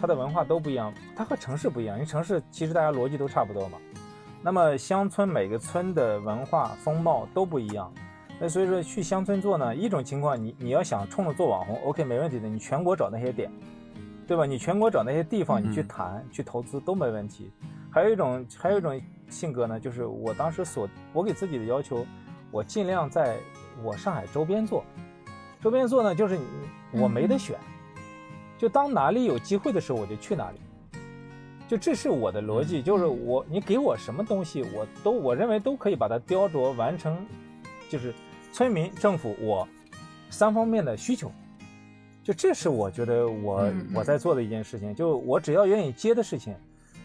[0.01, 1.97] 它的文化都不一样，它和城市不一样。
[1.97, 3.79] 因为城市其实大家逻辑都差不多嘛。
[4.43, 7.93] 那么乡村每个村的文化风貌都不一样。
[8.41, 13.49] 那所以说去乡村做呢，一种情况你你要想冲着做网红，OK 没问题的，你全国找那些点，
[14.27, 14.45] 对吧？
[14.45, 17.53] 你全国找那些地方，你去嗯谈、去投资都没问题。
[17.89, 19.01] 还有一种还有一种
[19.33, 22.07] 性格呢，就是我当时所我给自己的要求，
[22.51, 23.37] 我尽量在
[23.83, 24.85] 我上海周边做。
[25.61, 26.39] 周边做呢，就是
[26.93, 27.57] 我没得选，
[28.59, 30.59] 就当哪里有机会的时候我就去哪里。
[31.69, 37.17] 就这是我的逻辑，就是我你给我什么东西，我都我认为都可以把它雕琢完成，
[37.89, 38.13] 就是
[38.53, 39.67] 村民、政府我
[40.29, 41.33] 三方面的需求。
[42.23, 46.55] 就这是我觉得我我在做的一件事情，就我只要愿意接的事情，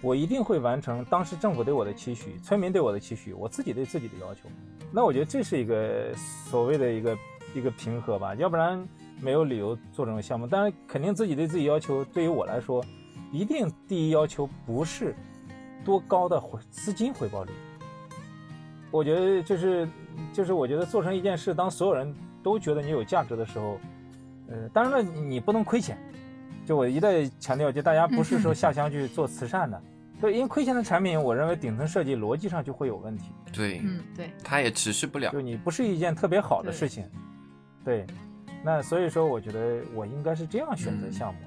[0.01, 4.41] 我一定会完成当时政府对我的期许，村民对我的期许，我自己对自己的要求。
[4.91, 7.17] 那我觉得这是一个所谓的一个
[7.55, 8.87] 一个平和吧，要不然
[9.19, 10.45] 没有理由做这种项目。
[10.45, 12.83] 当然，肯定自己对自己要求，对于我来说，
[13.31, 15.15] 一定第一要求不是
[15.83, 17.51] 多高的回资金回报率。
[18.91, 19.89] 我觉得就是
[20.31, 23.77] 就是我觉得做成一件事，当所有人都觉得你有价值的时候，
[24.47, 25.97] 呃，当然了，你不能亏钱。
[26.67, 29.81] 就我一再强调，就大家不是说下乡去做慈善的，
[30.19, 34.31] 对，因为亏钱的产品，我认为顶层设计逻辑上就会有问题，对，嗯对。
[34.43, 35.39] 它也持续不了就。
[35.39, 37.05] 你不是一件特别好的事情，
[37.85, 38.05] 对。
[38.65, 41.39] 那所以说，我觉得我应该是这样选择项目。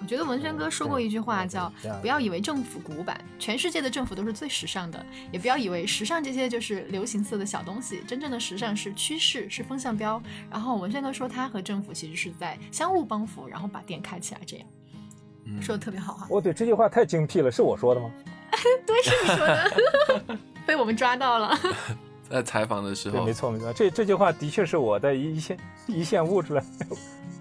[0.00, 4.98] 我觉得文轩哥说过一句话，叫“不要以为政府古板，全世界的政府都是最时尚的；
[5.32, 14.66] 也不要以为时尚这些就是流行色的小东西，真正的时尚是趋势，是风向标。”然后文轩哥说，他和政府其实是在相互帮扶，然后把店开起来，这样
[15.46, 16.26] 嗯说的特别好啊！
[16.28, 18.10] 我，对，这句话太精辟了，是我说的吗？
[18.86, 21.58] 对，是你说的， 被我们抓到了。
[22.28, 26.64] 在采访的时对，候没，错没错，这这句话的确是我在一线一线悟出来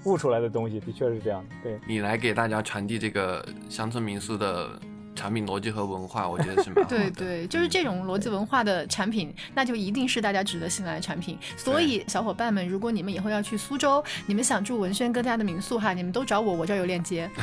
[0.05, 1.55] 悟出来的东西，的确是这样的。
[1.63, 4.79] 对，你来给大家传递这个乡村民宿的
[5.15, 6.97] 产品逻辑和文化，我觉得是蛮好的。
[6.97, 11.37] 对对，就是这种逻辑文化的产品，那就一定是大家值得信赖的产品。
[11.57, 17.29] 所以，小伙伴们，如果你们以后要去苏州，你们想住文轩哥家的民宿哈，你们都找我，我这儿有链接。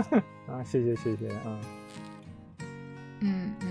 [0.46, 1.58] 啊，谢谢谢谢啊。
[3.22, 3.69] 嗯嗯，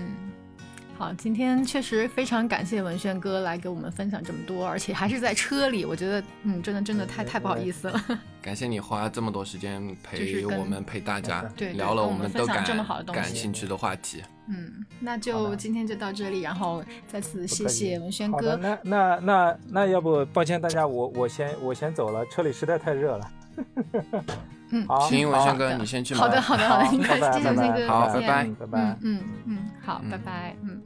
[1.00, 8.04] 好，今天确实非常感谢文轩哥来给我们分享这么多，而且还是在车里，我觉得嗯，真的真的太太不好意思了。
[8.42, 14.22] 感谢你花这么多时间陪我们，陪大家对对聊了我们们都感这么好的东西感兴趣的话题。
[14.48, 18.62] 嗯，那就今天就到这里，然后再次谢谢文轩好的，哥。
[18.62, 23.32] 那那那那要不抱歉大家，我我先我先走了，车里实在太热了。
[24.70, 26.22] 嗯，好，行，文好轩哥，你先去忙。
[26.22, 30.80] 好的好的好的，谢谢文轩哥，好拜拜拜拜嗯嗯嗯，好，嗯拜拜，嗯。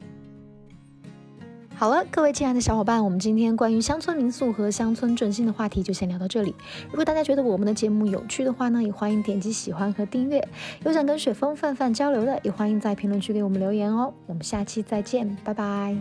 [1.77, 6.55] 好了，各位亲爱的小伙伴，我们今天关于乡村民宿和乡村振兴的话题就先聊到这里。
[6.89, 10.47] 如果大家觉得我们的节目有趣的话呢，也欢迎点击喜欢和订阅。
[10.85, 14.15] 有想跟雪峰范范交流的，也欢迎在评论区给我们留言哦。
[14.27, 15.97] 我们下期再见，拜拜。